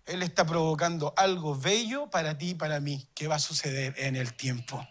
él 0.05 0.23
está 0.23 0.45
provocando 0.45 1.13
algo 1.17 1.55
bello 1.55 2.09
para 2.09 2.37
ti 2.37 2.51
y 2.51 2.55
para 2.55 2.79
mí 2.79 3.09
que 3.13 3.27
va 3.27 3.35
a 3.35 3.39
suceder 3.39 3.93
en 3.97 4.15
el 4.15 4.33
tiempo. 4.33 4.87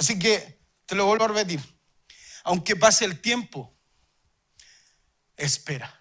Así 0.00 0.18
que 0.18 0.58
te 0.86 0.94
lo 0.94 1.04
vuelvo 1.04 1.26
a 1.26 1.28
repetir. 1.28 1.60
Aunque 2.44 2.74
pase 2.74 3.04
el 3.04 3.20
tiempo, 3.20 3.76
espera. 5.36 5.94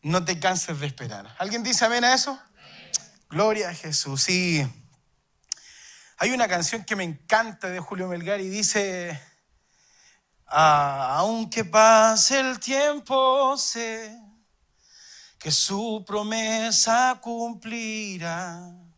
No 0.00 0.24
te 0.24 0.38
canses 0.38 0.78
de 0.78 0.86
esperar. 0.86 1.34
¿Alguien 1.40 1.64
dice 1.64 1.84
amén 1.84 2.04
a 2.04 2.14
eso? 2.14 2.40
Gloria 3.28 3.70
a 3.70 3.74
Jesús. 3.74 4.22
Sí. 4.22 4.64
Hay 6.18 6.30
una 6.30 6.46
canción 6.46 6.84
que 6.84 6.94
me 6.94 7.02
encanta 7.02 7.68
de 7.68 7.80
Julio 7.80 8.06
Melgar 8.06 8.40
y 8.40 8.48
dice, 8.48 9.20
aunque 10.46 11.64
pase 11.64 12.38
el 12.38 12.60
tiempo, 12.60 13.56
sé 13.58 14.16
que 15.36 15.50
su 15.50 16.04
promesa 16.06 17.18
cumplirá. 17.20 18.91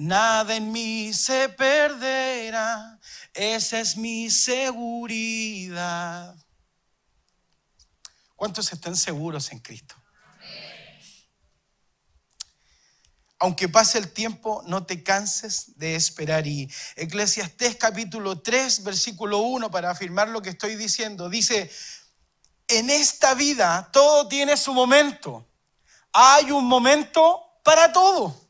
Nada 0.00 0.56
en 0.56 0.72
mí 0.72 1.12
se 1.12 1.50
perderá, 1.50 2.98
esa 3.34 3.80
es 3.80 3.98
mi 3.98 4.30
seguridad. 4.30 6.34
¿Cuántos 8.34 8.72
están 8.72 8.96
seguros 8.96 9.52
en 9.52 9.58
Cristo? 9.58 9.94
Aunque 13.38 13.68
pase 13.68 13.98
el 13.98 14.10
tiempo, 14.12 14.62
no 14.66 14.86
te 14.86 15.02
canses 15.02 15.78
de 15.78 15.96
esperar. 15.96 16.46
Y 16.46 16.70
Eclesiastés 16.96 17.76
capítulo 17.76 18.40
3, 18.40 18.84
versículo 18.84 19.40
1, 19.40 19.70
para 19.70 19.90
afirmar 19.90 20.28
lo 20.28 20.40
que 20.40 20.50
estoy 20.50 20.76
diciendo, 20.76 21.28
dice, 21.28 21.70
en 22.68 22.90
esta 22.90 23.34
vida 23.34 23.90
todo 23.92 24.28
tiene 24.28 24.56
su 24.56 24.72
momento 24.72 25.46
hay 26.12 26.50
un 26.50 26.66
momento 26.66 27.60
para 27.62 27.92
todo. 27.92 28.49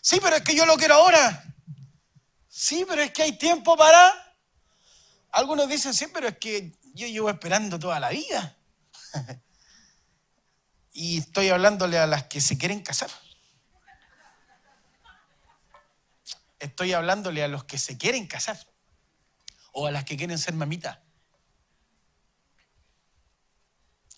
Sí, 0.00 0.18
pero 0.22 0.36
es 0.36 0.42
que 0.42 0.54
yo 0.54 0.64
lo 0.66 0.76
quiero 0.76 0.94
ahora. 0.94 1.44
Sí, 2.48 2.84
pero 2.88 3.02
es 3.02 3.12
que 3.12 3.22
hay 3.22 3.38
tiempo 3.38 3.76
para... 3.76 4.36
Algunos 5.30 5.68
dicen, 5.68 5.94
sí, 5.94 6.06
pero 6.12 6.28
es 6.28 6.38
que 6.38 6.76
yo 6.94 7.06
llevo 7.06 7.30
esperando 7.30 7.78
toda 7.78 8.00
la 8.00 8.10
vida. 8.10 8.56
y 10.92 11.18
estoy 11.18 11.50
hablándole 11.50 11.98
a 11.98 12.06
las 12.06 12.24
que 12.24 12.40
se 12.40 12.58
quieren 12.58 12.82
casar. 12.82 13.10
Estoy 16.58 16.92
hablándole 16.92 17.44
a 17.44 17.48
los 17.48 17.64
que 17.64 17.78
se 17.78 17.98
quieren 17.98 18.26
casar. 18.26 18.58
O 19.72 19.86
a 19.86 19.90
las 19.90 20.04
que 20.04 20.16
quieren 20.16 20.38
ser 20.38 20.54
mamita. 20.54 21.02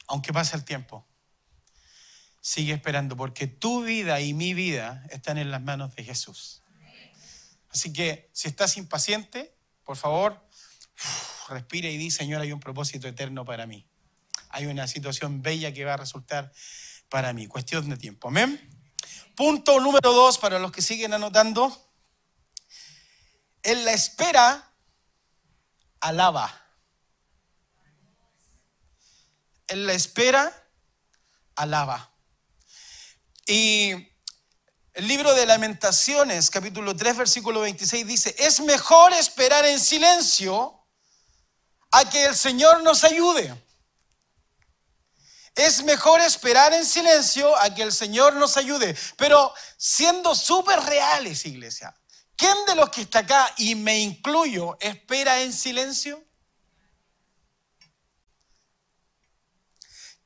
Aunque 0.07 0.33
pase 0.33 0.57
el 0.57 0.65
tiempo 0.65 1.10
sigue 2.41 2.73
esperando, 2.73 3.17
porque 3.17 3.47
tu 3.47 3.83
vida 3.83 4.21
y 4.21 4.35
mi 4.35 4.55
vida 4.55 5.07
están 5.11 5.39
en 5.39 5.51
las 5.51 5.63
manos 5.63 5.95
de 5.95 6.05
Jesús. 6.05 6.63
Así 7.71 7.93
que 7.93 8.31
si 8.33 8.49
estás 8.49 8.77
impaciente, 8.77 9.55
por 9.85 9.97
favor, 9.97 10.45
respira 11.49 11.89
y 11.89 11.97
di, 11.97 12.11
Señor, 12.11 12.41
hay 12.41 12.53
un 12.53 12.61
propósito 12.61 13.09
eterno 13.09 13.45
para 13.45 13.67
mí. 13.67 13.87
Hay 14.49 14.67
una 14.67 14.87
situación 14.89 15.43
bella 15.43 15.73
que 15.73 15.85
va 15.85 15.95
a 15.95 15.97
resultar 15.97 16.53
para 17.09 17.33
mí. 17.33 17.47
Cuestión 17.47 17.89
de 17.89 17.97
tiempo. 17.97 18.29
Amén. 18.29 18.59
Punto 19.37 19.81
número 19.81 20.13
dos, 20.13 20.39
para 20.39 20.59
los 20.59 20.73
que 20.73 20.83
siguen 20.83 21.15
anotando. 21.15 21.93
En 23.63 23.85
la 23.85 23.93
espera, 23.93 24.73
alaba. 26.01 26.53
En 29.69 29.87
la 29.87 29.93
espera, 29.93 30.53
alaba. 31.55 32.10
Y 33.47 33.93
el 34.93 35.09
libro 35.09 35.35
de 35.35 35.47
lamentaciones, 35.47 36.51
capítulo 36.51 36.97
3, 36.97 37.17
versículo 37.17 37.61
26 37.61 38.07
dice, 38.07 38.35
es 38.39 38.61
mejor 38.61 39.13
esperar 39.13 39.65
en 39.65 39.81
silencio 39.81 40.85
a 41.91 42.09
que 42.09 42.25
el 42.25 42.37
Señor 42.37 42.83
nos 42.83 43.05
ayude. 43.05 43.55
Es 45.55 45.83
mejor 45.85 46.21
esperar 46.21 46.73
en 46.73 46.85
silencio 46.85 47.57
a 47.57 47.75
que 47.75 47.83
el 47.83 47.93
Señor 47.93 48.35
nos 48.35 48.57
ayude. 48.57 48.97
Pero 49.17 49.53
siendo 49.77 50.35
súper 50.35 50.81
reales, 50.81 51.45
iglesia, 51.45 51.95
¿quién 52.37 52.55
de 52.67 52.77
los 52.77 52.91
que 52.91 53.03
está 53.03 53.21
acá, 53.21 53.53
y 53.59 53.75
me 53.75 53.99
incluyo, 53.99 54.77
espera 54.81 55.41
en 55.43 55.53
silencio? 55.53 56.25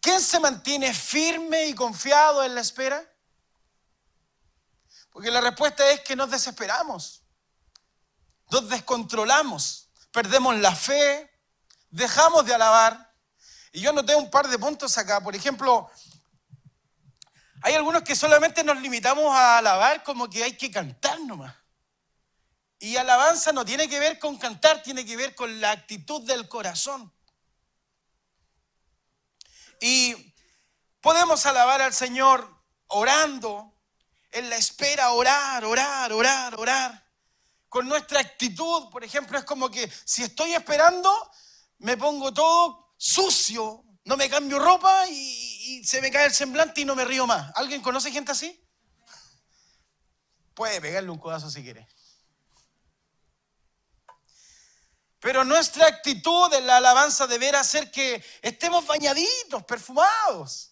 ¿Quién 0.04 0.20
se 0.20 0.38
mantiene 0.38 0.92
firme 0.92 1.64
y 1.64 1.75
confiado 1.75 2.44
en 2.44 2.54
la 2.54 2.61
espera? 2.61 3.02
Porque 5.08 5.30
la 5.30 5.40
respuesta 5.40 5.88
es 5.92 6.00
que 6.00 6.14
nos 6.14 6.30
desesperamos, 6.30 7.23
nos 8.50 8.68
descontrolamos, 8.68 9.88
perdemos 10.11 10.56
la 10.58 10.76
fe, 10.76 11.32
dejamos 11.88 12.44
de 12.44 12.54
alabar. 12.54 13.14
Y 13.73 13.80
yo 13.80 13.88
anoté 13.88 14.14
un 14.14 14.30
par 14.30 14.46
de 14.46 14.58
puntos 14.58 14.99
acá. 14.99 15.23
Por 15.23 15.34
ejemplo, 15.34 15.90
hay 17.62 17.73
algunos 17.73 18.02
que 18.02 18.14
solamente 18.14 18.62
nos 18.62 18.78
limitamos 18.82 19.34
a 19.34 19.56
alabar 19.56 20.02
como 20.02 20.28
que 20.28 20.44
hay 20.44 20.54
que 20.54 20.70
cantar 20.70 21.18
nomás. 21.20 21.56
Y 22.78 22.96
alabanza 22.96 23.54
no 23.54 23.64
tiene 23.64 23.88
que 23.88 23.99
ver 23.99 24.18
con 24.18 24.37
cantar, 24.37 24.82
tiene 24.82 25.06
que 25.06 25.16
ver 25.16 25.34
con 25.34 25.62
la 25.62 25.70
actitud 25.70 26.26
del 26.26 26.46
corazón. 26.46 27.11
Y 29.86 30.34
podemos 31.02 31.44
alabar 31.44 31.82
al 31.82 31.92
Señor 31.92 32.48
orando, 32.86 33.76
en 34.30 34.48
la 34.48 34.56
espera, 34.56 35.10
orar, 35.10 35.62
orar, 35.62 36.10
orar, 36.10 36.58
orar. 36.58 37.06
Con 37.68 37.86
nuestra 37.86 38.18
actitud, 38.20 38.88
por 38.88 39.04
ejemplo, 39.04 39.36
es 39.36 39.44
como 39.44 39.70
que 39.70 39.92
si 40.06 40.22
estoy 40.22 40.54
esperando, 40.54 41.12
me 41.80 41.98
pongo 41.98 42.32
todo 42.32 42.94
sucio, 42.96 43.84
no 44.06 44.16
me 44.16 44.30
cambio 44.30 44.58
ropa 44.58 45.06
y, 45.10 45.84
se 45.84 46.00
me 46.00 46.10
cae 46.10 46.28
el 46.28 46.32
semblante 46.32 46.80
y 46.80 46.86
no 46.86 46.94
me 46.94 47.04
río 47.04 47.26
más. 47.26 47.52
¿Alguien 47.54 47.82
conoce 47.82 48.10
gente 48.10 48.32
así? 48.32 48.66
Puede 50.54 50.80
pegarle 50.80 51.10
un 51.10 51.18
codazo 51.18 51.50
si 51.50 51.62
quiere. 51.62 51.86
Pero 55.34 55.44
nuestra 55.44 55.88
actitud 55.88 56.54
en 56.54 56.64
la 56.64 56.76
alabanza 56.76 57.26
deberá 57.26 57.64
ser 57.64 57.90
que 57.90 58.24
estemos 58.40 58.86
bañaditos, 58.86 59.64
perfumados. 59.64 60.70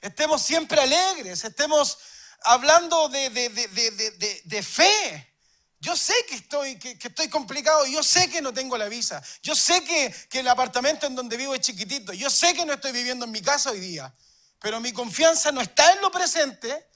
Estemos 0.00 0.40
siempre 0.40 0.80
alegres, 0.80 1.44
estemos 1.44 1.98
hablando 2.40 3.10
de, 3.10 4.62
fe. 4.66 5.36
Yo 5.78 5.94
sé 5.94 6.14
que 6.26 6.36
estoy, 6.36 6.78
que, 6.78 6.96
estoy 6.98 7.28
complicado, 7.28 7.84
yo 7.84 8.02
sé 8.02 8.30
que 8.30 8.40
no 8.40 8.54
tengo 8.54 8.78
la 8.78 8.88
visa, 8.88 9.22
yo 9.42 9.54
sé 9.54 9.84
que, 9.84 10.10
que 10.30 10.40
el 10.40 10.48
apartamento 10.48 11.06
en 11.06 11.14
donde 11.14 11.36
vivo 11.36 11.54
es 11.54 11.60
chiquitito, 11.60 12.14
yo 12.14 12.30
sé 12.30 12.54
que 12.54 12.64
no 12.64 12.72
estoy 12.72 12.92
viviendo 12.92 13.26
en 13.26 13.30
mi 13.30 13.42
casa 13.42 13.72
hoy 13.72 13.80
día, 13.80 14.10
pero 14.58 14.80
mi 14.80 14.90
confianza 14.90 15.52
no 15.52 15.60
está 15.60 15.92
en 15.92 16.00
lo 16.00 16.10
presente, 16.10 16.88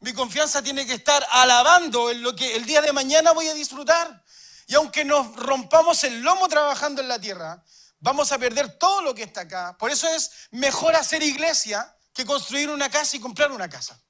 mi 0.00 0.12
confianza 0.12 0.62
tiene 0.62 0.86
que 0.86 0.92
estar 0.92 1.26
alabando 1.30 2.10
en 2.10 2.20
lo 2.20 2.36
que 2.36 2.54
el 2.54 2.66
día 2.66 2.82
de 2.82 2.92
mañana 2.92 3.32
voy 3.32 3.48
a 3.48 3.54
disfrutar. 3.54 4.26
Y 4.66 4.74
aunque 4.74 5.04
nos 5.04 5.34
rompamos 5.36 6.02
el 6.04 6.20
lomo 6.20 6.48
trabajando 6.48 7.00
en 7.00 7.08
la 7.08 7.20
tierra, 7.20 7.62
vamos 8.00 8.32
a 8.32 8.38
perder 8.38 8.78
todo 8.78 9.00
lo 9.02 9.14
que 9.14 9.22
está 9.22 9.42
acá. 9.42 9.76
Por 9.78 9.90
eso 9.90 10.08
es 10.08 10.48
mejor 10.50 10.96
hacer 10.96 11.22
iglesia 11.22 11.94
que 12.12 12.26
construir 12.26 12.70
una 12.70 12.90
casa 12.90 13.16
y 13.16 13.20
comprar 13.20 13.52
una 13.52 13.68
casa. 13.68 14.00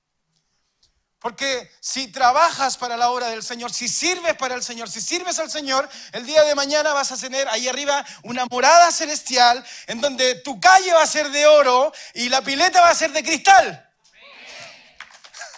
Porque 1.19 1.71
si 1.81 2.09
trabajas 2.09 2.77
para 2.77 2.97
la 2.97 3.11
obra 3.11 3.29
del 3.29 3.43
Señor, 3.43 3.73
si 3.73 3.89
sirves 3.89 4.35
para 4.37 4.55
el 4.55 4.63
Señor, 4.63 4.89
si 4.89 5.01
sirves 5.01 5.39
al 5.39 5.51
Señor, 5.51 5.89
el 6.13 6.25
día 6.25 6.45
de 6.45 6.55
mañana 6.55 6.93
vas 6.93 7.11
a 7.11 7.17
tener 7.17 7.49
ahí 7.49 7.67
arriba 7.69 8.07
una 8.23 8.47
morada 8.51 8.93
celestial 8.93 9.67
en 9.87 10.01
donde 10.01 10.37
tu 10.37 10.61
calle 10.61 10.93
va 10.93 11.03
a 11.03 11.07
ser 11.07 11.31
de 11.31 11.47
oro 11.47 11.93
y 12.15 12.29
la 12.29 12.43
pileta 12.43 12.81
va 12.81 12.91
a 12.91 12.95
ser 12.95 13.13
de 13.13 13.25
cristal. 13.25 13.91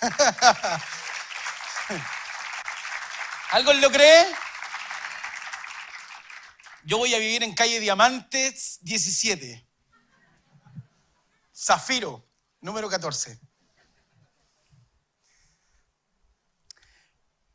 ¿Algo 3.51 3.73
lo 3.75 3.91
cree? 3.91 4.27
Yo 6.89 6.97
voy 6.97 7.15
a 7.15 7.19
vivir 7.19 7.43
en 7.43 7.55
calle 7.55 7.81
Diamantes 7.81 8.79
17. 8.81 9.63
Zafiro, 11.55 12.25
número 12.63 12.89
14. 12.89 13.39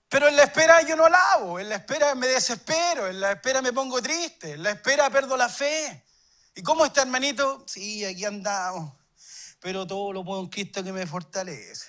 Pero 0.08 0.28
en 0.28 0.36
la 0.36 0.44
espera 0.44 0.84
yo 0.84 0.96
no 0.96 1.10
lavo, 1.10 1.60
en 1.60 1.68
la 1.68 1.78
espera 1.78 2.14
me 2.14 2.28
desespero, 2.28 3.08
en 3.08 3.20
la 3.20 3.32
espera 3.32 3.64
me 3.64 3.74
pongo 3.74 4.00
triste, 4.04 4.52
en 4.52 4.62
la 4.62 4.70
espera 4.70 5.10
perdo 5.10 5.36
la 5.36 5.50
fe. 5.50 6.06
¿Y 6.54 6.62
cómo 6.62 6.86
está, 6.86 7.02
hermanito? 7.02 7.66
Sí, 7.68 8.06
aquí 8.06 8.26
andamos. 8.26 8.94
Pero 9.60 9.88
todo 9.88 10.14
lo 10.14 10.24
puedo 10.24 10.42
en 10.42 10.50
Cristo 10.50 10.84
que 10.84 10.94
me 10.94 11.08
fortalece. 11.08 11.88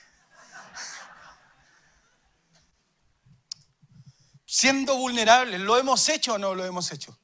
Siendo 4.46 4.96
vulnerables, 4.96 5.60
¿lo 5.60 5.76
hemos 5.76 6.08
hecho 6.08 6.32
o 6.32 6.38
no 6.38 6.54
lo 6.54 6.64
hemos 6.64 6.90
hecho? 6.90 7.18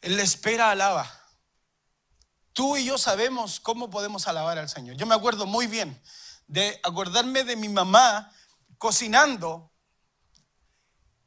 En 0.00 0.16
la 0.16 0.22
espera 0.22 0.70
alaba. 0.70 1.10
Tú 2.52 2.76
y 2.76 2.84
yo 2.84 2.98
sabemos 2.98 3.60
cómo 3.60 3.90
podemos 3.90 4.26
alabar 4.26 4.58
al 4.58 4.68
Señor. 4.68 4.96
Yo 4.96 5.06
me 5.06 5.14
acuerdo 5.14 5.46
muy 5.46 5.66
bien 5.66 6.00
de 6.46 6.80
acordarme 6.82 7.44
de 7.44 7.56
mi 7.56 7.68
mamá 7.68 8.32
cocinando 8.78 9.72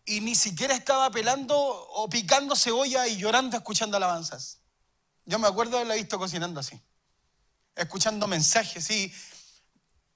y 0.04 0.20
ni 0.20 0.36
siquiera 0.36 0.74
estaba 0.74 1.10
pelando 1.12 1.58
o 1.58 2.10
picando 2.10 2.56
cebolla 2.56 3.08
y 3.08 3.18
llorando 3.18 3.56
escuchando 3.56 3.98
alabanzas. 3.98 4.60
Yo 5.26 5.40
me 5.40 5.48
acuerdo 5.48 5.72
de 5.72 5.78
haberla 5.78 5.96
visto 5.96 6.18
cocinando 6.18 6.60
así, 6.60 6.82
escuchando 7.76 8.28
mensajes. 8.28 8.90
Y 8.90 9.14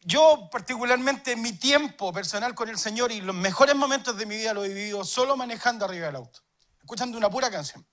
yo 0.02 0.50
particularmente 0.52 1.36
mi 1.36 1.54
tiempo 1.54 2.12
personal 2.12 2.56
con 2.56 2.70
el 2.70 2.80
Señor 2.80 3.12
y 3.12 3.22
los 3.22 3.36
mejores 3.36 3.76
momentos 3.76 4.18
de 4.18 4.26
mi 4.26 4.36
vida 4.38 4.54
lo 4.54 4.66
he 4.66 4.70
vivido 4.70 5.06
solo 5.06 5.38
manejando 5.38 5.86
arriba 5.86 6.08
del 6.08 6.18
auto, 6.18 6.42
escuchando 6.80 7.18
una 7.18 7.30
pura 7.30 7.52
canción. 7.52 7.86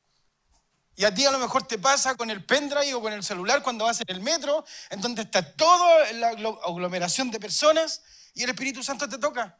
Y 0.94 1.04
a 1.04 1.14
ti 1.14 1.24
a 1.24 1.30
lo 1.30 1.38
mejor 1.38 1.66
te 1.66 1.78
pasa 1.78 2.14
con 2.14 2.30
el 2.30 2.44
pendrive 2.44 2.94
o 2.94 3.00
con 3.00 3.12
el 3.12 3.24
celular 3.24 3.62
cuando 3.62 3.86
vas 3.86 4.00
en 4.00 4.10
el 4.10 4.20
metro, 4.20 4.64
en 4.90 5.00
donde 5.00 5.22
está 5.22 5.42
toda 5.54 6.12
la 6.12 6.28
aglomeración 6.28 7.30
de 7.30 7.40
personas 7.40 8.02
y 8.34 8.42
el 8.42 8.50
Espíritu 8.50 8.82
Santo 8.82 9.08
te 9.08 9.18
toca. 9.18 9.58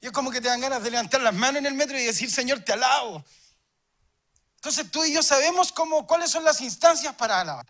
Y 0.00 0.06
es 0.06 0.12
como 0.12 0.30
que 0.30 0.40
te 0.40 0.48
dan 0.48 0.60
ganas 0.60 0.82
de 0.82 0.90
levantar 0.90 1.22
las 1.22 1.32
manos 1.32 1.60
en 1.60 1.66
el 1.66 1.74
metro 1.74 1.98
y 1.98 2.04
decir, 2.04 2.30
Señor, 2.30 2.60
te 2.60 2.72
alabo. 2.72 3.24
Entonces 4.56 4.90
tú 4.90 5.04
y 5.04 5.12
yo 5.12 5.22
sabemos 5.22 5.72
cómo, 5.72 6.06
cuáles 6.06 6.30
son 6.30 6.44
las 6.44 6.60
instancias 6.60 7.14
para 7.14 7.40
alabar. 7.40 7.66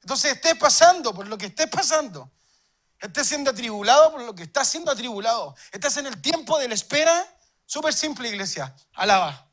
Entonces 0.00 0.32
estés 0.32 0.54
pasando 0.54 1.12
por 1.12 1.26
lo 1.26 1.36
que 1.36 1.46
estés 1.46 1.68
pasando, 1.68 2.30
estés 3.00 3.26
siendo 3.26 3.50
atribulado 3.50 4.12
por 4.12 4.22
lo 4.22 4.34
que 4.34 4.44
estás 4.44 4.68
siendo 4.68 4.90
atribulado, 4.90 5.56
estás 5.72 5.96
en 5.96 6.06
el 6.06 6.22
tiempo 6.22 6.58
de 6.58 6.68
la 6.68 6.74
espera, 6.74 7.26
súper 7.66 7.92
simple 7.92 8.28
iglesia, 8.28 8.74
alaba. 8.94 9.45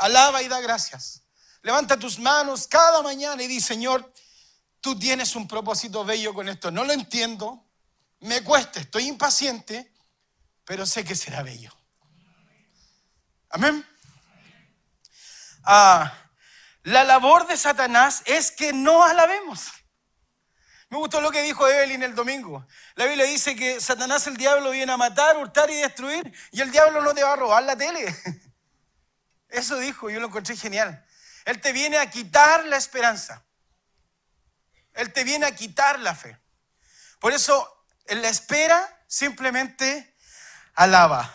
Alaba 0.00 0.42
y 0.42 0.48
da 0.48 0.60
gracias. 0.60 1.22
Levanta 1.62 1.98
tus 1.98 2.18
manos 2.18 2.66
cada 2.66 3.02
mañana 3.02 3.42
y 3.42 3.46
di, 3.46 3.60
Señor, 3.60 4.12
tú 4.80 4.98
tienes 4.98 5.36
un 5.36 5.46
propósito 5.46 6.04
bello 6.04 6.32
con 6.32 6.48
esto. 6.48 6.70
No 6.70 6.84
lo 6.84 6.92
entiendo, 6.92 7.68
me 8.20 8.42
cuesta, 8.42 8.80
estoy 8.80 9.06
impaciente, 9.06 9.92
pero 10.64 10.86
sé 10.86 11.04
que 11.04 11.14
será 11.14 11.42
bello. 11.42 11.70
Amén. 13.50 13.86
Ah, 15.64 16.12
la 16.84 17.04
labor 17.04 17.46
de 17.46 17.56
Satanás 17.56 18.22
es 18.24 18.50
que 18.50 18.72
no 18.72 19.04
alabemos. 19.04 19.68
Me 20.88 20.96
gustó 20.96 21.20
lo 21.20 21.30
que 21.30 21.42
dijo 21.42 21.68
Evelyn 21.68 22.02
el 22.02 22.14
domingo. 22.14 22.66
La 22.94 23.04
Biblia 23.04 23.26
dice 23.26 23.54
que 23.54 23.80
Satanás, 23.80 24.26
el 24.26 24.36
diablo, 24.36 24.70
viene 24.70 24.92
a 24.92 24.96
matar, 24.96 25.36
hurtar 25.36 25.70
y 25.70 25.76
destruir, 25.76 26.32
y 26.50 26.60
el 26.60 26.70
diablo 26.70 27.02
no 27.02 27.14
te 27.14 27.22
va 27.22 27.34
a 27.34 27.36
robar 27.36 27.62
la 27.62 27.76
tele. 27.76 28.16
Eso 29.50 29.76
dijo, 29.78 30.10
yo 30.10 30.20
lo 30.20 30.28
encontré 30.28 30.56
genial. 30.56 31.04
Él 31.44 31.60
te 31.60 31.72
viene 31.72 31.98
a 31.98 32.10
quitar 32.10 32.64
la 32.66 32.76
esperanza. 32.76 33.44
Él 34.94 35.12
te 35.12 35.24
viene 35.24 35.46
a 35.46 35.54
quitar 35.54 35.98
la 36.00 36.14
fe. 36.14 36.38
Por 37.18 37.32
eso, 37.32 37.84
en 38.06 38.22
la 38.22 38.28
espera, 38.28 39.04
simplemente 39.06 40.16
alaba. 40.74 41.32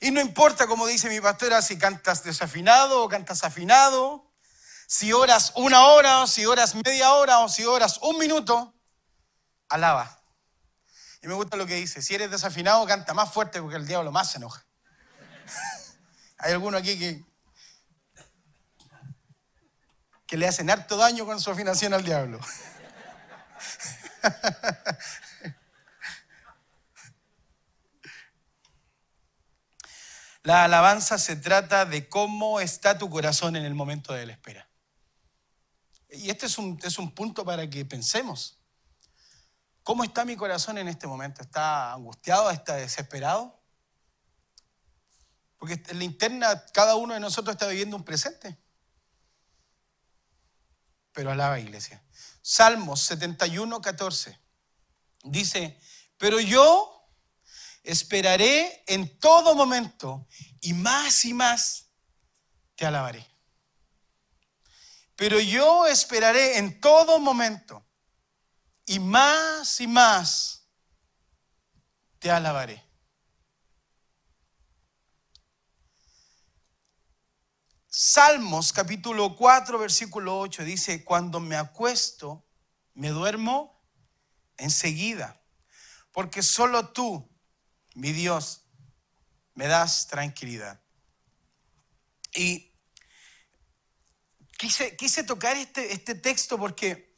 Y 0.00 0.10
no 0.10 0.20
importa, 0.20 0.66
como 0.66 0.86
dice 0.86 1.08
mi 1.08 1.20
pastora, 1.20 1.62
si 1.62 1.78
cantas 1.78 2.24
desafinado 2.24 3.02
o 3.02 3.08
cantas 3.08 3.44
afinado, 3.44 4.30
si 4.86 5.12
oras 5.12 5.52
una 5.56 5.86
hora 5.86 6.20
o 6.20 6.26
si 6.26 6.44
oras 6.44 6.74
media 6.74 7.12
hora 7.14 7.38
o 7.38 7.48
si 7.48 7.64
oras 7.64 7.98
un 8.02 8.18
minuto, 8.18 8.74
alaba. 9.68 10.20
Y 11.22 11.26
me 11.26 11.34
gusta 11.34 11.56
lo 11.56 11.66
que 11.66 11.76
dice, 11.76 12.02
si 12.02 12.14
eres 12.14 12.30
desafinado, 12.30 12.84
canta 12.86 13.14
más 13.14 13.32
fuerte 13.32 13.60
porque 13.60 13.76
el 13.76 13.86
diablo 13.86 14.12
más 14.12 14.30
se 14.30 14.38
enoja. 14.38 14.64
Hay 16.44 16.52
alguno 16.52 16.76
aquí 16.76 16.98
que, 16.98 17.24
que 20.26 20.36
le 20.36 20.46
hacen 20.46 20.68
harto 20.68 20.98
daño 20.98 21.24
con 21.24 21.40
su 21.40 21.50
afinación 21.50 21.94
al 21.94 22.04
diablo. 22.04 22.38
La 30.42 30.64
alabanza 30.64 31.16
se 31.16 31.36
trata 31.36 31.86
de 31.86 32.10
cómo 32.10 32.60
está 32.60 32.98
tu 32.98 33.08
corazón 33.08 33.56
en 33.56 33.64
el 33.64 33.72
momento 33.72 34.12
de 34.12 34.26
la 34.26 34.32
espera. 34.32 34.68
Y 36.10 36.28
este 36.28 36.44
es 36.44 36.58
un, 36.58 36.78
es 36.82 36.98
un 36.98 37.14
punto 37.14 37.46
para 37.46 37.70
que 37.70 37.86
pensemos. 37.86 38.58
¿Cómo 39.82 40.04
está 40.04 40.26
mi 40.26 40.36
corazón 40.36 40.76
en 40.76 40.88
este 40.88 41.06
momento? 41.06 41.40
¿Está 41.40 41.94
angustiado? 41.94 42.50
¿Está 42.50 42.74
desesperado? 42.74 43.63
Porque 45.58 45.82
en 45.88 45.98
la 45.98 46.04
interna 46.04 46.64
cada 46.72 46.96
uno 46.96 47.14
de 47.14 47.20
nosotros 47.20 47.54
está 47.54 47.66
viviendo 47.66 47.96
un 47.96 48.04
presente. 48.04 48.58
Pero 51.12 51.30
alaba 51.30 51.60
iglesia. 51.60 52.02
Salmos 52.42 53.00
71, 53.00 53.80
14. 53.80 54.38
Dice, 55.22 55.80
pero 56.18 56.40
yo 56.40 57.08
esperaré 57.82 58.84
en 58.86 59.18
todo 59.18 59.54
momento 59.54 60.26
y 60.60 60.74
más 60.74 61.24
y 61.24 61.34
más 61.34 61.86
te 62.74 62.84
alabaré. 62.84 63.26
Pero 65.16 65.38
yo 65.38 65.86
esperaré 65.86 66.58
en 66.58 66.80
todo 66.80 67.18
momento 67.20 67.86
y 68.86 68.98
más 68.98 69.80
y 69.80 69.86
más 69.86 70.66
te 72.18 72.30
alabaré. 72.30 72.83
Salmos 77.96 78.72
capítulo 78.72 79.36
4 79.36 79.78
versículo 79.78 80.36
8 80.40 80.64
dice, 80.64 81.04
cuando 81.04 81.38
me 81.38 81.54
acuesto, 81.54 82.44
me 82.94 83.10
duermo 83.10 83.80
enseguida, 84.56 85.40
porque 86.10 86.42
solo 86.42 86.88
tú 86.88 87.30
mi 87.94 88.10
Dios, 88.10 88.64
me 89.54 89.68
das 89.68 90.08
tranquilidad. 90.08 90.82
Y 92.34 92.74
quise, 94.58 94.96
quise 94.96 95.22
tocar 95.22 95.56
este, 95.56 95.92
este 95.92 96.16
texto 96.16 96.58
porque 96.58 97.16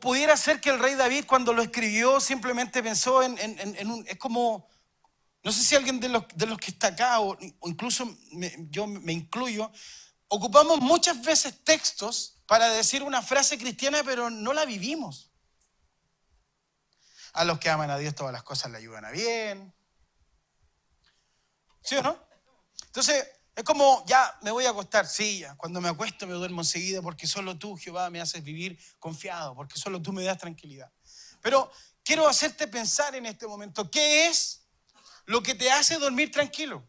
pudiera 0.00 0.34
ser 0.38 0.62
que 0.62 0.70
el 0.70 0.78
rey 0.78 0.94
David 0.94 1.26
cuando 1.26 1.52
lo 1.52 1.60
escribió 1.60 2.20
simplemente 2.20 2.82
pensó 2.82 3.22
en, 3.22 3.36
un... 3.86 4.02
Es 4.08 4.16
como, 4.16 4.66
no 5.42 5.50
sé 5.50 5.62
si 5.62 5.74
alguien 5.74 5.98
de 5.98 6.08
los, 6.08 6.24
de 6.34 6.46
los 6.46 6.58
que 6.58 6.70
está 6.70 6.88
acá 6.88 7.20
o, 7.20 7.36
incluso 7.64 8.16
yo 8.70 8.86
me 8.86 9.12
incluyo, 9.12 9.70
ocupamos 10.28 10.80
muchas 10.80 11.20
veces 11.22 11.62
textos 11.64 12.40
para 12.46 12.68
decir 12.70 13.02
una 13.02 13.22
frase 13.22 13.58
cristiana 13.58 14.02
pero 14.04 14.30
no 14.30 14.52
la 14.52 14.64
vivimos. 14.64 15.30
A 17.34 17.44
los 17.44 17.58
que 17.58 17.70
aman 17.70 17.90
a 17.90 17.98
Dios 17.98 18.14
todas 18.14 18.32
las 18.32 18.42
cosas 18.42 18.70
le 18.70 18.78
ayudan 18.78 19.04
a 19.04 19.10
bien. 19.10 19.74
¿Sí 21.82 21.96
o 21.96 22.02
no? 22.02 22.16
Entonces, 22.86 23.26
es 23.54 23.64
como, 23.64 24.04
ya 24.06 24.38
me 24.42 24.50
voy 24.50 24.64
a 24.66 24.70
acostar, 24.70 25.06
sí, 25.06 25.40
ya. 25.40 25.56
Cuando 25.56 25.80
me 25.80 25.88
acuesto 25.88 26.26
me 26.26 26.34
duermo 26.34 26.60
enseguida 26.60 27.02
porque 27.02 27.26
solo 27.26 27.58
tú, 27.58 27.76
Jehová, 27.76 28.08
me 28.10 28.20
haces 28.20 28.44
vivir 28.44 28.78
confiado, 28.98 29.54
porque 29.54 29.78
solo 29.78 30.00
tú 30.00 30.12
me 30.12 30.22
das 30.22 30.38
tranquilidad. 30.38 30.92
Pero 31.40 31.70
quiero 32.04 32.28
hacerte 32.28 32.68
pensar 32.68 33.14
en 33.14 33.26
este 33.26 33.46
momento, 33.46 33.90
¿qué 33.90 34.28
es 34.28 34.61
lo 35.26 35.42
que 35.42 35.54
te 35.54 35.70
hace 35.70 35.98
dormir 35.98 36.30
tranquilo? 36.30 36.86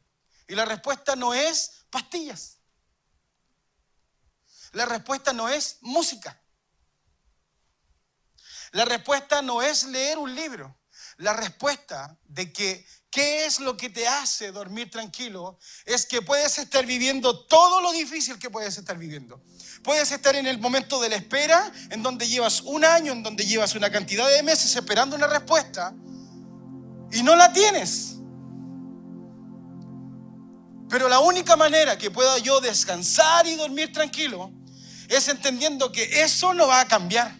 Y 0.47 0.55
la 0.55 0.65
respuesta 0.65 1.15
no 1.15 1.33
es 1.33 1.85
pastillas. 1.89 2.59
La 4.71 4.85
respuesta 4.85 5.33
no 5.33 5.49
es 5.49 5.77
música. 5.81 6.39
La 8.71 8.85
respuesta 8.85 9.41
no 9.41 9.61
es 9.61 9.83
leer 9.85 10.17
un 10.17 10.33
libro. 10.33 10.79
La 11.17 11.33
respuesta 11.33 12.17
de 12.25 12.51
que 12.51 12.85
qué 13.11 13.45
es 13.45 13.59
lo 13.59 13.77
que 13.77 13.91
te 13.91 14.07
hace 14.07 14.51
dormir 14.51 14.89
tranquilo 14.89 15.59
es 15.85 16.07
que 16.07 16.23
puedes 16.23 16.57
estar 16.57 16.83
viviendo 16.83 17.45
todo 17.45 17.79
lo 17.81 17.91
difícil 17.91 18.39
que 18.39 18.49
puedes 18.49 18.75
estar 18.75 18.97
viviendo. 18.97 19.43
Puedes 19.83 20.11
estar 20.11 20.35
en 20.35 20.47
el 20.47 20.57
momento 20.57 20.99
de 20.99 21.09
la 21.09 21.17
espera, 21.17 21.71
en 21.91 22.01
donde 22.01 22.27
llevas 22.27 22.61
un 22.61 22.83
año, 22.83 23.11
en 23.11 23.21
donde 23.21 23.45
llevas 23.45 23.75
una 23.75 23.91
cantidad 23.91 24.27
de 24.27 24.41
meses 24.41 24.75
esperando 24.75 25.15
una 25.15 25.27
respuesta 25.27 25.93
y 27.11 27.21
no 27.21 27.35
la 27.35 27.53
tienes. 27.53 28.12
Pero 30.93 31.09
la 31.09 31.21
única 31.21 31.55
manera 31.55 31.97
que 31.97 32.11
pueda 32.11 32.37
yo 32.37 32.61
descansar 32.61 33.47
y 33.47 33.55
dormir 33.55 33.91
tranquilo 33.91 34.51
es 35.09 35.27
entendiendo 35.27 35.91
que 35.91 36.21
eso 36.21 36.53
no 36.53 36.67
va 36.67 36.81
a 36.81 36.87
cambiar. 36.87 37.35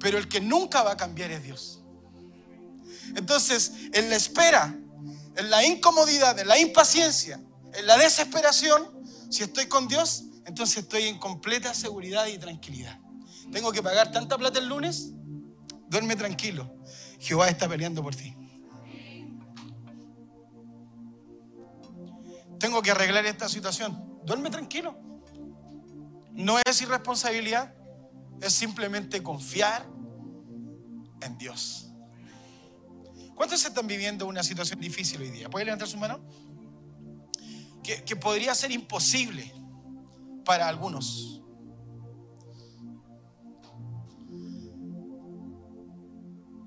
Pero 0.00 0.18
el 0.18 0.26
que 0.26 0.40
nunca 0.40 0.82
va 0.82 0.90
a 0.90 0.96
cambiar 0.96 1.30
es 1.30 1.44
Dios. 1.44 1.84
Entonces, 3.14 3.74
en 3.92 4.10
la 4.10 4.16
espera, 4.16 4.76
en 5.36 5.50
la 5.50 5.64
incomodidad, 5.64 6.36
en 6.40 6.48
la 6.48 6.58
impaciencia, 6.58 7.40
en 7.72 7.86
la 7.86 7.96
desesperación, 7.96 9.06
si 9.30 9.44
estoy 9.44 9.66
con 9.66 9.86
Dios, 9.86 10.24
entonces 10.46 10.78
estoy 10.78 11.04
en 11.04 11.20
completa 11.20 11.74
seguridad 11.74 12.26
y 12.26 12.38
tranquilidad. 12.38 12.98
Tengo 13.52 13.70
que 13.70 13.84
pagar 13.84 14.10
tanta 14.10 14.36
plata 14.36 14.58
el 14.58 14.66
lunes, 14.66 15.12
duerme 15.88 16.16
tranquilo. 16.16 16.74
Jehová 17.20 17.48
está 17.48 17.68
peleando 17.68 18.02
por 18.02 18.16
ti. 18.16 18.34
Tengo 22.58 22.82
que 22.82 22.90
arreglar 22.90 23.26
esta 23.26 23.48
situación. 23.48 24.20
Duerme 24.24 24.50
tranquilo. 24.50 24.98
No 26.32 26.58
es 26.64 26.82
irresponsabilidad, 26.82 27.74
es 28.40 28.52
simplemente 28.52 29.22
confiar 29.22 29.86
en 31.22 31.38
Dios. 31.38 31.90
¿Cuántos 33.34 33.64
están 33.64 33.86
viviendo 33.86 34.26
una 34.26 34.42
situación 34.42 34.80
difícil 34.80 35.20
hoy 35.20 35.30
día? 35.30 35.48
¿Puede 35.48 35.64
levantar 35.66 35.88
su 35.88 35.98
mano? 35.98 36.20
Que, 37.82 38.02
que 38.02 38.16
podría 38.16 38.54
ser 38.54 38.70
imposible 38.70 39.52
para 40.44 40.68
algunos. 40.68 41.42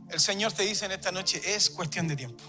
El 0.10 0.20
Señor 0.20 0.52
te 0.52 0.64
dice 0.64 0.86
en 0.86 0.92
esta 0.92 1.12
noche, 1.12 1.42
es 1.46 1.70
cuestión 1.70 2.08
de 2.08 2.16
tiempo. 2.16 2.44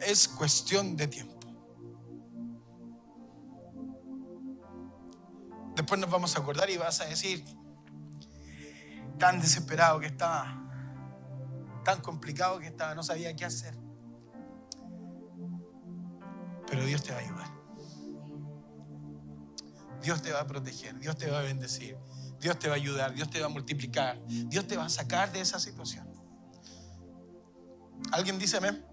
Es 0.00 0.28
cuestión 0.28 0.96
de 0.96 1.08
tiempo. 1.08 1.38
Después 5.74 6.00
nos 6.00 6.10
vamos 6.10 6.36
a 6.36 6.40
acordar 6.40 6.68
y 6.70 6.76
vas 6.76 7.00
a 7.00 7.04
decir, 7.04 7.44
tan 9.18 9.40
desesperado 9.40 10.00
que 10.00 10.06
estaba, 10.06 10.60
tan 11.84 12.00
complicado 12.00 12.58
que 12.58 12.66
estaba, 12.66 12.94
no 12.94 13.02
sabía 13.02 13.34
qué 13.36 13.44
hacer. 13.44 13.74
Pero 16.66 16.84
Dios 16.84 17.02
te 17.02 17.12
va 17.12 17.18
a 17.18 17.22
ayudar. 17.22 17.58
Dios 20.02 20.22
te 20.22 20.32
va 20.32 20.40
a 20.40 20.46
proteger, 20.46 20.98
Dios 20.98 21.16
te 21.16 21.30
va 21.30 21.40
a 21.40 21.42
bendecir, 21.42 21.96
Dios 22.40 22.58
te 22.58 22.68
va 22.68 22.74
a 22.74 22.76
ayudar, 22.76 23.14
Dios 23.14 23.30
te 23.30 23.40
va 23.40 23.46
a 23.46 23.48
multiplicar, 23.48 24.20
Dios 24.26 24.66
te 24.66 24.76
va 24.76 24.84
a 24.84 24.88
sacar 24.88 25.32
de 25.32 25.40
esa 25.40 25.58
situación. 25.58 26.08
¿Alguien 28.12 28.38
dice 28.38 28.56
amén? 28.58 28.84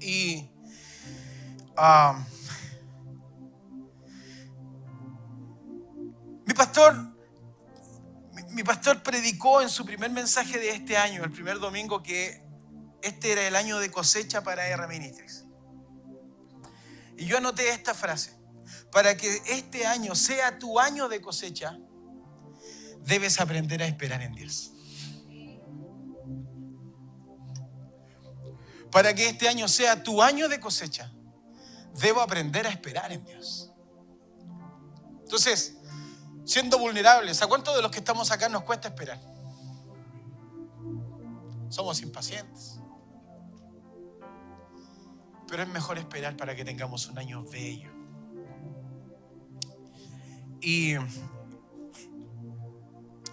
Y 0.00 0.50
ah, 1.76 2.24
Mi 6.50 6.54
pastor, 6.54 6.96
mi, 8.48 8.64
pastor 8.64 9.04
predicó 9.04 9.62
en 9.62 9.68
su 9.68 9.84
primer 9.84 10.10
mensaje 10.10 10.58
de 10.58 10.70
este 10.70 10.96
año, 10.96 11.22
el 11.22 11.30
primer 11.30 11.60
domingo, 11.60 12.02
que 12.02 12.42
este 13.02 13.30
era 13.30 13.46
el 13.46 13.54
año 13.54 13.78
de 13.78 13.88
cosecha 13.92 14.42
para 14.42 14.66
R 14.66 14.88
Ministries. 14.88 15.44
Y 17.16 17.26
yo 17.26 17.36
anoté 17.36 17.68
esta 17.68 17.94
frase. 17.94 18.36
Para 18.90 19.16
que 19.16 19.40
este 19.46 19.86
año 19.86 20.16
sea 20.16 20.58
tu 20.58 20.80
año 20.80 21.08
de 21.08 21.20
cosecha, 21.20 21.78
debes 23.02 23.38
aprender 23.38 23.80
a 23.84 23.86
esperar 23.86 24.20
en 24.20 24.32
Dios. 24.32 24.72
Para 28.90 29.14
que 29.14 29.28
este 29.28 29.48
año 29.48 29.68
sea 29.68 30.02
tu 30.02 30.22
año 30.22 30.48
de 30.48 30.58
cosecha, 30.58 31.12
debo 32.00 32.20
aprender 32.20 32.66
a 32.66 32.70
esperar 32.70 33.12
en 33.12 33.24
Dios. 33.24 33.70
Entonces, 35.22 35.76
siendo 36.44 36.78
vulnerables. 36.80 37.42
¿A 37.42 37.46
cuántos 37.46 37.76
de 37.76 37.82
los 37.82 37.92
que 37.92 37.98
estamos 37.98 38.32
acá 38.32 38.48
nos 38.48 38.64
cuesta 38.64 38.88
esperar? 38.88 39.20
Somos 41.68 42.02
impacientes. 42.02 42.80
Pero 45.46 45.62
es 45.62 45.68
mejor 45.68 45.98
esperar 45.98 46.36
para 46.36 46.56
que 46.56 46.64
tengamos 46.64 47.06
un 47.06 47.18
año 47.18 47.44
bello. 47.44 47.92
Y 50.60 50.96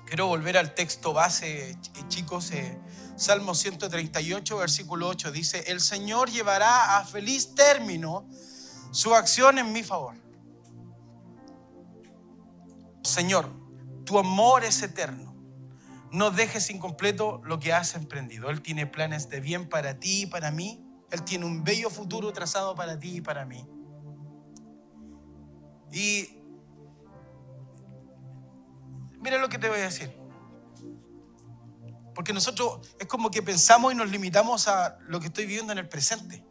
quiero 0.06 0.28
volver 0.28 0.58
al 0.58 0.76
texto 0.76 1.14
base, 1.14 1.78
chicos. 2.08 2.52
Eh, 2.52 2.80
Salmo 3.18 3.56
138, 3.56 4.58
versículo 4.58 5.08
8 5.08 5.32
dice, 5.32 5.64
el 5.68 5.82
Señor 5.82 6.30
llevará 6.30 7.00
a 7.00 7.06
feliz 7.06 7.56
término 7.56 8.30
su 8.92 9.16
acción 9.16 9.58
en 9.58 9.74
mi 9.74 9.84
favor. 9.84 10.16
Señor, 13.04 13.50
tu 14.06 14.20
amor 14.20 14.64
es 14.64 14.84
eterno. 14.84 15.36
No 16.12 16.30
dejes 16.30 16.70
incompleto 16.70 17.42
lo 17.44 17.60
que 17.60 17.74
has 17.74 17.96
emprendido. 17.96 18.52
Él 18.52 18.62
tiene 18.62 18.86
planes 18.86 19.30
de 19.30 19.40
bien 19.40 19.68
para 19.68 20.00
ti 20.00 20.22
y 20.22 20.26
para 20.28 20.52
mí. 20.52 20.86
Él 21.10 21.24
tiene 21.24 21.46
un 21.46 21.64
bello 21.64 21.90
futuro 21.90 22.32
trazado 22.34 22.76
para 22.76 23.00
ti 23.00 23.18
y 23.18 23.22
para 23.22 23.46
mí. 23.46 23.68
Y 25.92 26.40
mira 29.20 29.40
lo 29.40 29.50
que 29.50 29.58
te 29.58 29.70
voy 29.70 29.80
a 29.80 29.84
decir. 29.84 30.27
Porque 32.18 32.34
nosotros 32.34 32.80
es 33.00 33.06
como 33.06 33.30
que 33.30 33.44
pensamos 33.44 33.94
y 33.94 33.96
nos 33.96 34.10
limitamos 34.10 34.68
a 34.68 34.98
lo 35.02 35.20
que 35.20 35.28
estoy 35.28 35.46
viviendo 35.46 35.72
en 35.72 35.78
el 35.78 35.88
presente. 35.88 36.44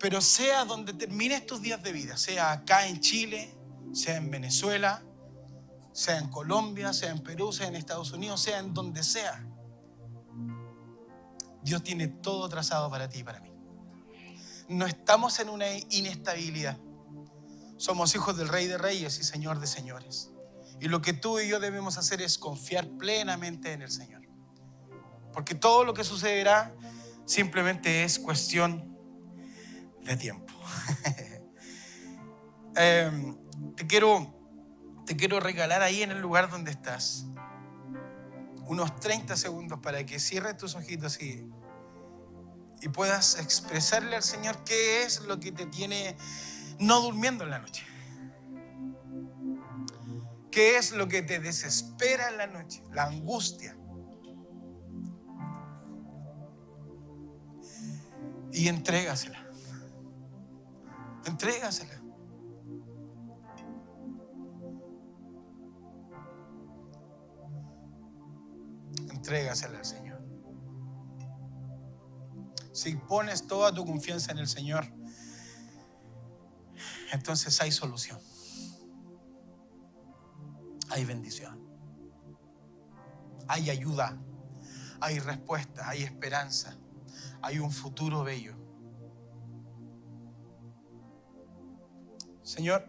Pero 0.00 0.20
sea 0.20 0.64
donde 0.64 0.94
termines 0.94 1.46
tus 1.46 1.62
días 1.62 1.80
de 1.80 1.92
vida, 1.92 2.16
sea 2.16 2.50
acá 2.50 2.88
en 2.88 2.98
Chile, 2.98 3.56
sea 3.92 4.16
en 4.16 4.28
Venezuela, 4.28 5.04
sea 5.92 6.18
en 6.18 6.28
Colombia, 6.28 6.92
sea 6.92 7.12
en 7.12 7.20
Perú, 7.22 7.52
sea 7.52 7.68
en 7.68 7.76
Estados 7.76 8.10
Unidos, 8.10 8.42
sea 8.42 8.58
en 8.58 8.74
donde 8.74 9.04
sea, 9.04 9.46
Dios 11.62 11.84
tiene 11.84 12.08
todo 12.08 12.48
trazado 12.48 12.90
para 12.90 13.08
ti 13.08 13.20
y 13.20 13.22
para 13.22 13.38
mí. 13.38 13.52
No 14.68 14.86
estamos 14.86 15.38
en 15.38 15.50
una 15.50 15.66
inestabilidad. 15.90 16.76
Somos 17.76 18.12
hijos 18.16 18.36
del 18.36 18.48
Rey 18.48 18.66
de 18.66 18.76
Reyes 18.76 19.20
y 19.20 19.22
Señor 19.22 19.60
de 19.60 19.68
Señores. 19.68 20.32
Y 20.80 20.88
lo 20.88 21.00
que 21.00 21.12
tú 21.12 21.40
y 21.40 21.48
yo 21.48 21.60
debemos 21.60 21.96
hacer 21.98 22.20
es 22.20 22.38
confiar 22.38 22.88
plenamente 22.98 23.72
en 23.72 23.82
el 23.82 23.90
Señor. 23.90 24.22
Porque 25.32 25.54
todo 25.54 25.84
lo 25.84 25.94
que 25.94 26.04
sucederá 26.04 26.74
simplemente 27.24 28.04
es 28.04 28.18
cuestión 28.18 28.96
de 30.02 30.16
tiempo. 30.16 30.52
Em, 32.78 33.38
te, 33.74 33.86
quiero, 33.86 34.34
te 35.06 35.16
quiero 35.16 35.40
regalar 35.40 35.80
ahí 35.80 36.02
en 36.02 36.10
el 36.10 36.20
lugar 36.20 36.50
donde 36.50 36.70
estás 36.70 37.24
unos 38.66 39.00
30 39.00 39.34
segundos 39.34 39.78
para 39.80 40.04
que 40.04 40.18
cierres 40.18 40.58
tus 40.58 40.74
ojitos 40.74 41.18
y, 41.22 41.48
y 42.82 42.88
puedas 42.90 43.38
expresarle 43.38 44.16
al 44.16 44.22
Señor 44.22 44.62
qué 44.64 45.04
es 45.04 45.20
lo 45.20 45.40
que 45.40 45.52
te 45.52 45.64
tiene 45.64 46.18
no 46.78 47.00
durmiendo 47.00 47.44
en 47.44 47.50
la 47.50 47.60
noche. 47.60 47.86
¿Qué 50.56 50.78
es 50.78 50.92
lo 50.92 51.06
que 51.06 51.20
te 51.20 51.38
desespera 51.38 52.30
en 52.30 52.38
la 52.38 52.46
noche? 52.46 52.82
La 52.90 53.04
angustia. 53.04 53.76
Y 58.52 58.66
entrégasela. 58.66 59.46
Entrégasela. 61.26 62.00
Entrégasela 69.12 69.76
al 69.76 69.84
Señor. 69.84 70.24
Si 72.72 72.96
pones 72.96 73.46
toda 73.46 73.74
tu 73.74 73.84
confianza 73.84 74.32
en 74.32 74.38
el 74.38 74.48
Señor, 74.48 74.86
entonces 77.12 77.60
hay 77.60 77.72
solución 77.72 78.18
hay 80.90 81.04
bendición. 81.04 81.60
Hay 83.48 83.70
ayuda, 83.70 84.18
hay 85.00 85.18
respuesta, 85.18 85.88
hay 85.88 86.02
esperanza, 86.02 86.76
hay 87.42 87.58
un 87.58 87.70
futuro 87.70 88.24
bello. 88.24 88.56
Señor, 92.42 92.88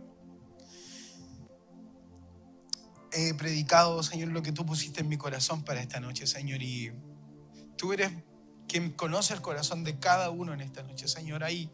he 3.12 3.33
predicado, 3.33 4.03
Señor, 4.03 4.29
lo 4.29 4.41
que 4.41 4.51
tú 4.51 4.65
pusiste 4.65 5.01
en 5.01 5.10
mi 5.10 5.17
corazón 5.17 5.63
para 5.63 5.81
esta 5.81 5.99
noche, 5.99 6.27
Señor, 6.27 6.62
y 6.62 6.91
tú 7.75 7.93
eres 7.93 8.12
quien 8.67 8.91
conoce 8.91 9.33
el 9.33 9.41
corazón 9.41 9.83
de 9.83 9.97
cada 9.97 10.29
uno 10.29 10.53
en 10.53 10.62
esta 10.62 10.83
noche, 10.83 11.07
Señor. 11.07 11.43
Ahí 11.43 11.71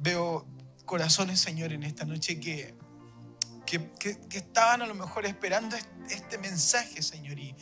veo 0.00 0.46
corazones, 0.84 1.40
Señor, 1.40 1.72
en 1.72 1.82
esta 1.82 2.04
noche 2.04 2.40
que 2.40 2.76
que, 3.66 4.18
estaban 4.30 4.80
a 4.82 4.86
lo 4.86 4.94
mejor 4.94 5.26
esperando 5.26 5.76
este 6.08 6.38
mensaje, 6.38 7.02
Señor. 7.02 7.38
Y, 7.38 7.54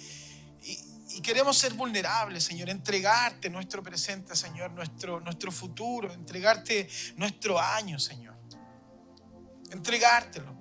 y, 0.63 1.21
queremos 1.23 1.57
ser 1.59 1.73
vulnerables, 1.75 2.45
Señor, 2.45 2.69
entregarte 2.69 3.49
nuestro 3.51 3.83
presente, 3.83 4.37
Señor, 4.37 4.71
nuestro, 4.73 5.21
nuestro 5.21 5.51
futuro, 5.51 6.13
entregarte 6.13 6.89
nuestro 7.17 7.59
año, 7.59 7.99
Señor. 7.99 8.37
Entregártelo. 9.71 10.55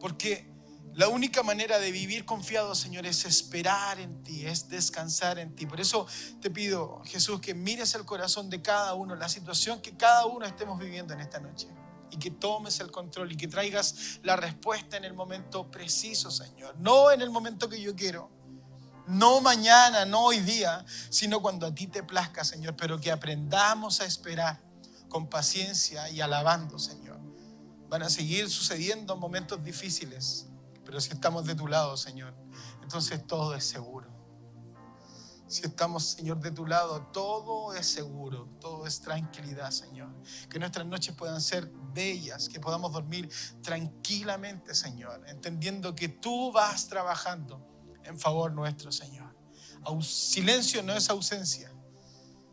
Porque 0.00 0.52
la 0.92 1.08
única 1.08 1.42
manera 1.42 1.78
de 1.78 1.90
vivir 1.90 2.24
confiado, 2.24 2.74
Señor, 2.74 3.06
es 3.06 3.24
esperar 3.24 3.98
en 4.00 4.22
ti, 4.22 4.44
es 4.44 4.68
descansar 4.68 5.38
en 5.38 5.54
ti. 5.54 5.66
Por 5.66 5.80
eso 5.80 6.06
te 6.40 6.50
pido, 6.50 7.02
Jesús, 7.06 7.40
que 7.40 7.54
mires 7.54 7.94
el 7.94 8.04
corazón 8.04 8.50
de 8.50 8.60
cada 8.60 8.94
uno, 8.94 9.14
la 9.14 9.28
situación 9.28 9.80
que 9.80 9.96
cada 9.96 10.26
uno 10.26 10.44
estemos 10.44 10.78
viviendo 10.78 11.14
en 11.14 11.20
esta 11.20 11.40
noche 11.40 11.68
y 12.10 12.18
que 12.18 12.30
tomes 12.30 12.80
el 12.80 12.90
control 12.90 13.32
y 13.32 13.36
que 13.36 13.48
traigas 13.48 14.20
la 14.22 14.36
respuesta 14.36 14.96
en 14.96 15.04
el 15.04 15.14
momento 15.14 15.70
preciso, 15.70 16.30
Señor. 16.30 16.76
No 16.78 17.10
en 17.10 17.22
el 17.22 17.30
momento 17.30 17.68
que 17.68 17.80
yo 17.80 17.94
quiero, 17.94 18.30
no 19.06 19.40
mañana, 19.40 20.06
no 20.06 20.24
hoy 20.24 20.40
día, 20.40 20.84
sino 21.10 21.42
cuando 21.42 21.66
a 21.66 21.74
ti 21.74 21.86
te 21.86 22.02
plazca, 22.02 22.44
Señor, 22.44 22.74
pero 22.76 23.00
que 23.00 23.12
aprendamos 23.12 24.00
a 24.00 24.06
esperar 24.06 24.62
con 25.08 25.28
paciencia 25.28 26.08
y 26.10 26.20
alabando, 26.20 26.78
Señor. 26.78 27.20
Van 27.88 28.02
a 28.02 28.10
seguir 28.10 28.48
sucediendo 28.48 29.16
momentos 29.16 29.62
difíciles, 29.62 30.46
pero 30.84 31.00
si 31.00 31.10
estamos 31.10 31.44
de 31.44 31.54
tu 31.54 31.66
lado, 31.66 31.96
Señor, 31.96 32.34
entonces 32.82 33.26
todo 33.26 33.54
es 33.54 33.64
seguro. 33.64 34.13
Si 35.54 35.64
estamos, 35.64 36.02
Señor, 36.02 36.40
de 36.40 36.50
tu 36.50 36.66
lado, 36.66 37.00
todo 37.12 37.72
es 37.74 37.86
seguro, 37.86 38.48
todo 38.60 38.88
es 38.88 39.00
tranquilidad, 39.00 39.70
Señor. 39.70 40.12
Que 40.50 40.58
nuestras 40.58 40.84
noches 40.84 41.14
puedan 41.14 41.40
ser 41.40 41.70
bellas, 41.92 42.48
que 42.48 42.58
podamos 42.58 42.92
dormir 42.92 43.30
tranquilamente, 43.62 44.74
Señor, 44.74 45.22
entendiendo 45.28 45.94
que 45.94 46.08
tú 46.08 46.50
vas 46.50 46.88
trabajando 46.88 47.64
en 48.02 48.18
favor 48.18 48.50
nuestro, 48.50 48.90
Señor. 48.90 49.32
Silencio 50.00 50.82
no 50.82 50.92
es 50.92 51.08
ausencia, 51.08 51.72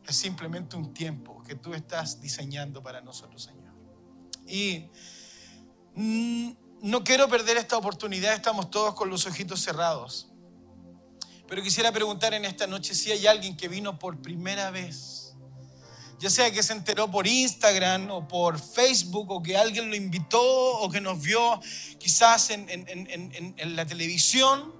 es 0.05 0.15
simplemente 0.15 0.75
un 0.75 0.93
tiempo 0.93 1.41
que 1.41 1.55
tú 1.55 1.73
estás 1.73 2.21
diseñando 2.21 2.83
para 2.83 3.01
nosotros, 3.01 3.41
Señor. 3.41 3.73
Y 4.45 4.91
mm, 5.95 6.51
no 6.83 7.03
quiero 7.03 7.27
perder 7.27 7.57
esta 7.57 7.79
oportunidad, 7.79 8.35
estamos 8.35 8.69
todos 8.69 8.93
con 8.93 9.09
los 9.09 9.25
ojitos 9.25 9.59
cerrados. 9.59 10.30
Pero 11.51 11.63
quisiera 11.63 11.91
preguntar 11.91 12.33
en 12.33 12.45
esta 12.45 12.65
noche 12.65 12.95
si 12.95 13.11
hay 13.11 13.27
alguien 13.27 13.57
que 13.57 13.67
vino 13.67 13.99
por 13.99 14.21
primera 14.21 14.71
vez. 14.71 15.33
Ya 16.17 16.29
sea 16.29 16.49
que 16.49 16.63
se 16.63 16.71
enteró 16.71 17.11
por 17.11 17.27
Instagram 17.27 18.09
o 18.09 18.25
por 18.25 18.57
Facebook 18.57 19.29
o 19.29 19.43
que 19.43 19.57
alguien 19.57 19.89
lo 19.89 19.97
invitó 19.97 20.41
o 20.41 20.89
que 20.89 21.01
nos 21.01 21.21
vio 21.21 21.59
quizás 21.99 22.51
en, 22.51 23.75
la 23.75 23.85
televisión. 23.85 24.73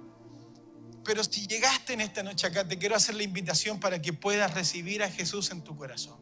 Pero 1.04 1.22
si 1.24 1.46
llegaste 1.46 1.92
en 1.92 2.00
esta 2.00 2.22
noche 2.22 2.46
acá, 2.46 2.66
te 2.66 2.78
quiero 2.78 2.96
hacer 2.96 3.16
la 3.16 3.22
invitación 3.22 3.78
para 3.78 4.00
que 4.00 4.14
puedas 4.14 4.54
recibir 4.54 5.02
a 5.02 5.10
Jesús 5.10 5.50
en 5.50 5.62
tu 5.62 5.76
corazón. 5.76 6.16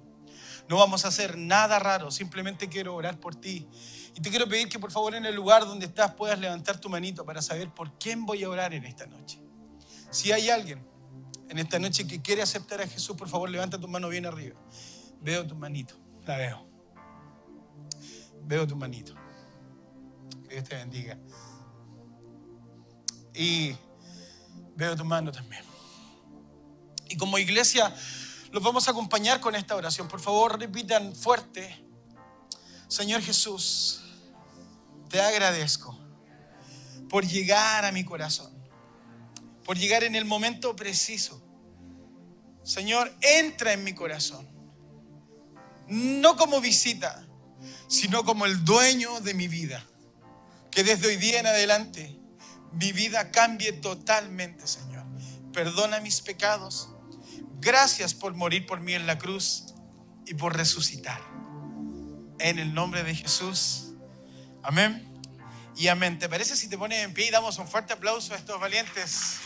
No 0.68 0.78
vamos 0.78 1.04
a 1.04 1.08
hacer 1.08 1.38
nada 1.38 1.78
raro, 1.78 2.10
simplemente 2.10 2.68
quiero 2.68 2.96
orar 2.96 3.20
por 3.20 3.36
ti. 3.36 3.68
Y 4.16 4.20
te 4.20 4.30
quiero 4.30 4.48
pedir 4.48 4.68
que 4.68 4.80
por 4.80 4.90
favor 4.90 5.14
en 5.14 5.26
el 5.26 5.34
lugar 5.36 5.64
donde 5.64 5.86
estás 5.86 6.14
puedas 6.14 6.40
levantar 6.40 6.80
tu 6.80 6.88
manito 6.88 7.24
para 7.24 7.40
saber 7.40 7.72
por 7.72 7.96
quién 8.00 8.26
voy 8.26 8.42
a 8.42 8.50
orar 8.50 8.74
en 8.74 8.84
esta 8.84 9.06
noche. 9.06 9.38
Si 10.10 10.32
hay 10.32 10.50
alguien 10.50 10.84
en 11.48 11.58
esta 11.58 11.78
noche 11.78 12.06
que 12.06 12.20
quiere 12.20 12.42
aceptar 12.42 12.80
a 12.80 12.86
Jesús, 12.86 13.16
por 13.16 13.28
favor 13.28 13.48
levanta 13.48 13.78
tu 13.78 13.88
mano 13.88 14.08
bien 14.08 14.26
arriba. 14.26 14.60
Veo 15.20 15.46
tu 15.46 15.54
manito, 15.54 15.94
la 16.26 16.36
veo. 16.36 16.66
Veo 18.42 18.66
tu 18.66 18.76
manito. 18.76 19.14
Que 20.48 20.54
Dios 20.54 20.68
te 20.68 20.76
bendiga. 20.76 21.18
Y 23.34 23.76
veo 24.74 24.96
tu 24.96 25.04
mano 25.04 25.30
también. 25.30 25.64
Y 27.08 27.16
como 27.16 27.38
iglesia 27.38 27.94
los 28.50 28.62
vamos 28.62 28.88
a 28.88 28.90
acompañar 28.90 29.40
con 29.40 29.54
esta 29.54 29.76
oración. 29.76 30.08
Por 30.08 30.20
favor, 30.20 30.58
repitan 30.58 31.14
fuerte. 31.14 31.84
Señor 32.88 33.22
Jesús, 33.22 34.02
te 35.08 35.20
agradezco 35.20 35.96
por 37.08 37.24
llegar 37.24 37.84
a 37.84 37.92
mi 37.92 38.04
corazón 38.04 38.59
por 39.70 39.78
llegar 39.78 40.02
en 40.02 40.16
el 40.16 40.24
momento 40.24 40.74
preciso. 40.74 41.40
Señor, 42.64 43.16
entra 43.20 43.72
en 43.72 43.84
mi 43.84 43.94
corazón. 43.94 44.44
No 45.86 46.36
como 46.36 46.60
visita, 46.60 47.24
sino 47.86 48.24
como 48.24 48.46
el 48.46 48.64
dueño 48.64 49.20
de 49.20 49.32
mi 49.32 49.46
vida. 49.46 49.86
Que 50.72 50.82
desde 50.82 51.06
hoy 51.06 51.18
día 51.18 51.38
en 51.38 51.46
adelante 51.46 52.18
mi 52.72 52.90
vida 52.90 53.30
cambie 53.30 53.72
totalmente, 53.72 54.66
Señor. 54.66 55.06
Perdona 55.52 56.00
mis 56.00 56.20
pecados. 56.20 56.88
Gracias 57.60 58.12
por 58.12 58.34
morir 58.34 58.66
por 58.66 58.80
mí 58.80 58.94
en 58.94 59.06
la 59.06 59.18
cruz 59.18 59.66
y 60.26 60.34
por 60.34 60.56
resucitar. 60.56 61.20
En 62.40 62.58
el 62.58 62.74
nombre 62.74 63.04
de 63.04 63.14
Jesús. 63.14 63.92
Amén. 64.64 65.06
Y 65.76 65.86
amén. 65.86 66.18
¿Te 66.18 66.28
parece 66.28 66.56
si 66.56 66.68
te 66.68 66.76
pones 66.76 67.04
en 67.04 67.14
pie 67.14 67.28
y 67.28 67.30
damos 67.30 67.56
un 67.58 67.68
fuerte 67.68 67.92
aplauso 67.92 68.34
a 68.34 68.36
estos 68.36 68.58
valientes? 68.58 69.38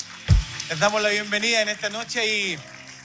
Les 0.70 0.79
damos 0.81 1.03
la 1.03 1.11
bienvenida 1.11 1.61
en 1.61 1.68
esta 1.68 1.90
noche 1.90 2.27
y 2.27 2.59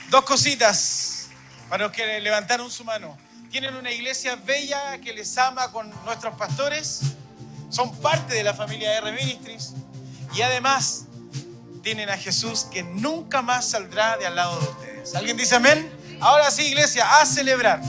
dos 0.10 0.24
cositas. 0.24 1.28
para 1.68 1.84
los 1.84 1.92
que 1.92 2.20
levantaron 2.22 2.72
su 2.72 2.86
mano. 2.86 3.18
Tienen 3.52 3.76
una 3.76 3.92
iglesia 3.92 4.38
bella 4.38 5.00
que 5.02 5.12
les 5.14 5.38
ama 5.38 5.70
con 5.72 5.92
nuestros 6.06 6.36
pastores. 6.36 7.02
Son 7.70 7.96
parte 7.98 8.34
de 8.34 8.44
la 8.44 8.54
familia 8.54 8.98
R 9.00 9.12
Ministries. 9.12 9.74
Y 10.34 10.42
además 10.42 11.04
tienen 11.84 12.10
a 12.10 12.18
Jesús 12.18 12.66
que 12.72 12.82
nunca 12.82 13.42
más 13.42 13.70
saldrá 13.70 14.18
de 14.18 14.26
al 14.26 14.36
lado 14.36 14.58
de 14.60 14.68
ustedes. 14.68 15.16
¿Alguien 15.16 15.36
dice 15.36 15.56
amén? 15.56 15.92
Ahora 16.22 16.50
sí, 16.52 16.64
iglesia, 16.64 17.20
a 17.20 17.26
celebrar. 17.26 17.82